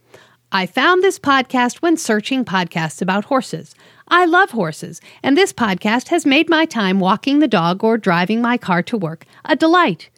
I 0.51 0.65
found 0.65 1.03
this 1.03 1.19
podcast 1.19 1.83
when 1.83 1.99
searching 1.99 2.43
podcasts 2.43 3.03
about 3.03 3.27
horses. 3.27 3.75
I 4.09 4.25
love 4.25 4.53
horses, 4.53 4.99
and 5.23 5.37
this 5.37 5.53
podcast 5.53 6.09
has 6.09 6.25
made 6.25 6.49
my 6.49 6.65
time 6.65 7.01
walking 7.01 7.41
the 7.41 7.47
dog 7.47 7.85
or 7.85 7.99
driving 7.99 8.41
my 8.41 8.57
car 8.57 8.83
to 8.85 8.97
work 8.97 9.27
a 9.45 9.55
delight. 9.57 10.09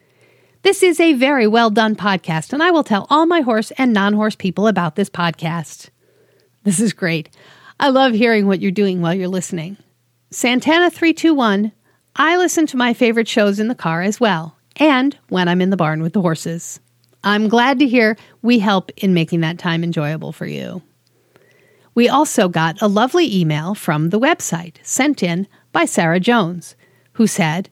This 0.61 0.83
is 0.83 1.01
a 1.01 1.15
very 1.15 1.47
well 1.47 1.69
done 1.69 1.97
podcast, 1.97 2.53
and 2.53 2.63
I 2.63 2.71
will 2.71 2.85
tell 2.85 3.07
all 3.09 3.25
my 3.25 3.41
horse 3.41 3.71
and 3.71 3.91
non 3.91 4.13
horse 4.13 4.37
people 4.37 4.67
about 4.67 4.95
this 4.95 5.09
podcast. 5.09 5.89
This 6.63 6.79
is 6.79 6.93
great. 6.93 7.29
I 7.77 7.89
love 7.89 8.13
hearing 8.13 8.47
what 8.47 8.61
you're 8.61 8.71
doing 8.71 9.01
while 9.01 9.13
you're 9.13 9.27
listening. 9.27 9.75
Santana321, 10.31 11.73
I 12.15 12.37
listen 12.37 12.65
to 12.67 12.77
my 12.77 12.93
favorite 12.93 13.27
shows 13.27 13.59
in 13.59 13.67
the 13.67 13.75
car 13.75 14.01
as 14.01 14.21
well, 14.21 14.55
and 14.77 15.17
when 15.27 15.49
I'm 15.49 15.59
in 15.59 15.71
the 15.71 15.77
barn 15.77 16.01
with 16.01 16.13
the 16.13 16.21
horses. 16.21 16.79
I'm 17.23 17.47
glad 17.47 17.79
to 17.79 17.87
hear 17.87 18.17
we 18.41 18.59
help 18.59 18.91
in 18.97 19.13
making 19.13 19.41
that 19.41 19.59
time 19.59 19.83
enjoyable 19.83 20.31
for 20.31 20.45
you. 20.45 20.81
We 21.93 22.07
also 22.09 22.47
got 22.47 22.81
a 22.81 22.87
lovely 22.87 23.35
email 23.35 23.75
from 23.75 24.09
the 24.09 24.19
website 24.19 24.77
sent 24.81 25.21
in 25.21 25.47
by 25.71 25.85
Sarah 25.85 26.19
Jones, 26.19 26.75
who 27.13 27.27
said, 27.27 27.69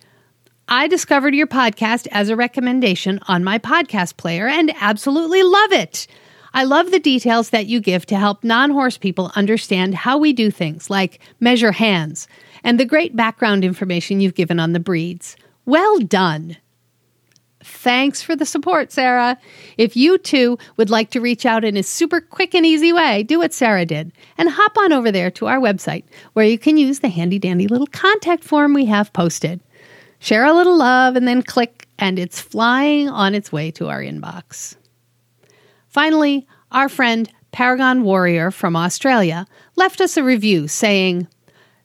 I 0.68 0.88
discovered 0.88 1.34
your 1.34 1.48
podcast 1.48 2.08
as 2.12 2.30
a 2.30 2.36
recommendation 2.36 3.20
on 3.28 3.44
my 3.44 3.58
podcast 3.58 4.18
player 4.18 4.48
and 4.48 4.72
absolutely 4.80 5.42
love 5.42 5.72
it. 5.72 6.06
I 6.54 6.64
love 6.64 6.92
the 6.92 7.00
details 7.00 7.52
that 7.52 7.68
you 7.68 7.80
give 7.80 8.06
to 8.08 8.18
help 8.18 8.44
non 8.44 8.72
horse 8.72 8.98
people 8.98 9.32
understand 9.36 9.96
how 9.96 10.18
we 10.18 10.34
do 10.34 10.52
things, 10.52 10.90
like 10.90 11.20
measure 11.40 11.72
hands, 11.72 12.28
and 12.64 12.80
the 12.80 12.86
great 12.86 13.16
background 13.16 13.64
information 13.64 14.20
you've 14.20 14.36
given 14.36 14.60
on 14.60 14.74
the 14.74 14.80
breeds. 14.80 15.38
Well 15.66 16.00
done. 16.00 16.58
Thanks 17.62 18.22
for 18.22 18.36
the 18.36 18.46
support, 18.46 18.92
Sarah. 18.92 19.38
If 19.78 19.98
you 19.98 20.18
too 20.18 20.58
would 20.78 20.90
like 20.90 21.12
to 21.12 21.20
reach 21.20 21.46
out 21.46 21.66
in 21.66 21.76
a 21.76 21.84
super 21.84 22.22
quick 22.22 22.56
and 22.56 22.66
easy 22.66 22.94
way, 22.94 23.24
do 23.24 23.40
what 23.40 23.54
Sarah 23.54 23.86
did 23.86 24.14
and 24.38 24.50
hop 24.50 24.78
on 24.78 24.94
over 24.94 25.12
there 25.12 25.30
to 25.32 25.48
our 25.48 25.60
website 25.60 26.06
where 26.34 26.46
you 26.46 26.58
can 26.58 26.78
use 26.78 27.00
the 27.00 27.10
handy 27.10 27.38
dandy 27.38 27.68
little 27.68 27.88
contact 27.88 28.44
form 28.46 28.74
we 28.74 28.86
have 28.86 29.12
posted. 29.12 29.60
Share 30.20 30.46
a 30.46 30.54
little 30.54 30.78
love 30.78 31.16
and 31.16 31.28
then 31.28 31.42
click, 31.42 31.88
and 31.98 32.20
it's 32.20 32.40
flying 32.40 33.10
on 33.10 33.36
its 33.36 33.52
way 33.52 33.72
to 33.72 33.90
our 33.90 34.02
inbox. 34.02 34.76
Finally, 35.88 36.48
our 36.72 36.88
friend 36.88 37.30
Paragon 37.52 38.04
Warrior 38.04 38.52
from 38.52 38.76
Australia 38.76 39.48
left 39.76 40.02
us 40.02 40.18
a 40.18 40.24
review 40.24 40.68
saying, 40.68 41.28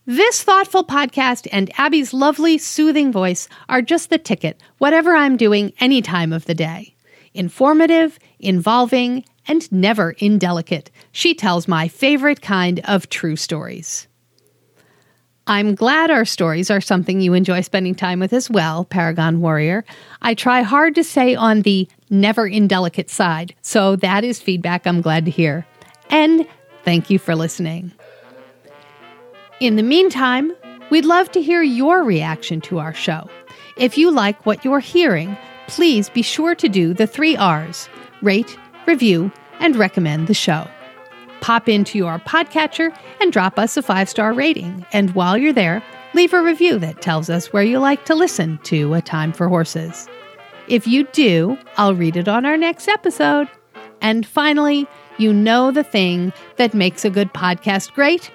This 0.07 0.43
thoughtful 0.43 0.85
podcast 0.85 1.49
and 1.51 1.71
Abby's 1.79 2.13
lovely, 2.13 2.59
soothing 2.59 3.11
voice 3.11 3.49
are 3.71 3.81
just 3.81 4.11
the 4.11 4.19
ticket, 4.19 4.63
whatever 4.77 5.17
I'm 5.17 5.39
doing 5.39 5.73
any 5.81 6.03
time 6.03 6.31
of 6.31 6.45
the 6.45 6.53
day. 6.53 6.95
Informative, 7.33 8.19
involving, 8.39 9.25
and 9.49 9.73
never 9.73 10.11
indelicate. 10.19 10.91
She 11.11 11.35
tells 11.35 11.67
my 11.67 11.89
favorite 11.89 12.43
kind 12.43 12.81
of 12.85 13.09
true 13.09 13.35
stories. 13.37 14.07
I'm 15.47 15.75
glad 15.75 16.11
our 16.11 16.27
stories 16.27 16.71
are 16.71 16.83
something 16.83 17.23
you 17.23 17.33
enjoy 17.33 17.63
spending 17.63 17.95
time 17.95 18.21
with 18.21 18.35
as 18.35 18.51
well, 18.51 18.85
Paragon 18.85 19.41
Warrior. 19.41 19.87
I 20.21 20.35
try 20.35 20.61
hard 20.61 20.95
to 20.97 21.05
stay 21.05 21.35
on 21.35 21.63
the 21.63 21.89
never 22.11 22.47
indelicate 22.47 23.09
side, 23.09 23.55
so 23.63 23.97
that 23.97 24.23
is 24.23 24.39
feedback 24.39 24.87
I'm 24.87 25.01
glad 25.01 25.25
to 25.25 25.31
hear. 25.31 25.67
And 26.11 26.47
thank 26.85 27.09
you 27.09 27.19
for 27.19 27.35
listening. 27.35 27.93
In 29.61 29.77
the 29.77 29.83
meantime, 29.83 30.53
we'd 30.91 31.05
love 31.05 31.31
to 31.33 31.43
hear 31.43 31.63
your 31.63 32.03
reaction 32.03 32.61
to 32.63 32.79
our 32.79 32.93
show. 32.93 33.29
If 33.77 33.97
you 33.97 34.11
like 34.11 34.45
what 34.47 34.65
you're 34.65 34.81
hearing, 34.81 35.37
please 35.69 36.09
be 36.11 36.23
sure 36.23 36.55
to 36.57 36.69
do 36.69 36.93
the 36.93 37.07
three 37.07 37.37
R's 37.37 37.89
rate, 38.23 38.57
review, 38.87 39.31
and 39.61 39.77
recommend 39.77 40.27
the 40.27 40.35
show 40.35 40.67
pop 41.45 41.69
into 41.69 41.99
your 41.99 42.19
podcatcher 42.21 42.97
and 43.21 43.31
drop 43.31 43.59
us 43.59 43.77
a 43.77 43.83
five 43.83 44.09
star 44.09 44.33
rating. 44.33 44.85
And 44.95 45.15
while 45.15 45.37
you're 45.37 45.53
there, 45.53 45.83
leave 46.15 46.33
a 46.33 46.43
review 46.43 46.79
that 46.79 47.03
tells 47.03 47.29
us 47.29 47.53
where 47.53 47.63
you 47.63 47.79
like 47.79 48.07
to 48.07 48.15
listen 48.15 48.59
to 48.63 48.95
A 48.95 49.03
Time 49.03 49.31
for 49.31 49.47
Horses. 49.47 50.09
If 50.69 50.87
you 50.87 51.05
do, 51.13 51.59
I'll 51.77 51.95
read 51.95 52.17
it 52.17 52.29
on 52.29 52.47
our 52.47 52.57
next 52.57 52.89
episode. 52.89 53.47
And 54.01 54.27
finally, 54.27 54.87
you 55.19 55.35
know 55.35 55.71
the 55.71 55.85
thing 55.85 56.33
that 56.57 56.73
makes 56.73 57.05
a 57.05 57.11
good 57.11 57.35
podcast 57.35 57.93
great? 57.93 58.31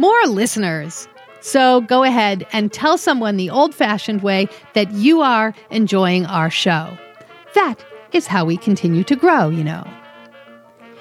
More 0.00 0.26
listeners. 0.28 1.06
So 1.42 1.82
go 1.82 2.04
ahead 2.04 2.46
and 2.54 2.72
tell 2.72 2.96
someone 2.96 3.36
the 3.36 3.50
old 3.50 3.74
fashioned 3.74 4.22
way 4.22 4.48
that 4.72 4.90
you 4.92 5.20
are 5.20 5.54
enjoying 5.68 6.24
our 6.24 6.48
show. 6.48 6.96
That 7.54 7.84
is 8.12 8.26
how 8.26 8.46
we 8.46 8.56
continue 8.56 9.04
to 9.04 9.14
grow, 9.14 9.50
you 9.50 9.62
know. 9.62 9.86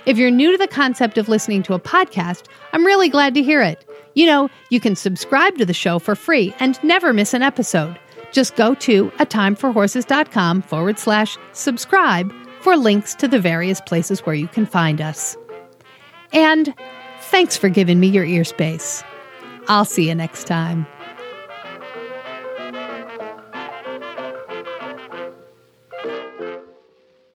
If 0.06 0.18
you're 0.18 0.30
new 0.30 0.52
to 0.52 0.58
the 0.58 0.68
concept 0.68 1.18
of 1.18 1.30
listening 1.30 1.64
to 1.64 1.76
a 1.76 1.80
podcast, 1.80 2.48
I'm 2.74 2.86
really 2.86 3.08
glad 3.08 3.34
to 3.36 3.42
hear 3.42 3.62
it. 3.62 3.90
You 4.16 4.26
know, 4.26 4.50
you 4.70 4.82
can 4.82 4.98
subscribe 4.98 5.58
to 5.60 5.66
the 5.66 5.74
show 5.74 6.00
for 6.00 6.14
free 6.14 6.54
and 6.60 6.78
never 6.84 7.14
miss 7.14 7.34
an 7.34 7.42
episode. 7.42 7.98
Just 8.34 8.58
go 8.58 8.76
to 8.76 9.14
a 9.20 9.26
timeforhorses.com 9.26 10.64
forward 10.64 11.00
slash 11.00 11.38
subscribe 11.54 12.34
for 12.60 12.76
links 12.76 13.16
to 13.16 13.30
the 13.30 13.40
various 13.40 13.80
places 13.80 14.26
where 14.26 14.36
you 14.36 14.50
can 14.50 14.66
find 14.66 15.00
us. 15.00 15.38
And 16.34 16.76
thanks 17.30 17.56
for 17.56 17.70
giving 17.70 18.00
me 18.00 18.08
your 18.08 18.26
ear 18.26 18.44
space. 18.44 19.04
I'll 19.68 19.86
see 19.86 20.08
you 20.08 20.16
next 20.16 20.46
time. 20.46 20.86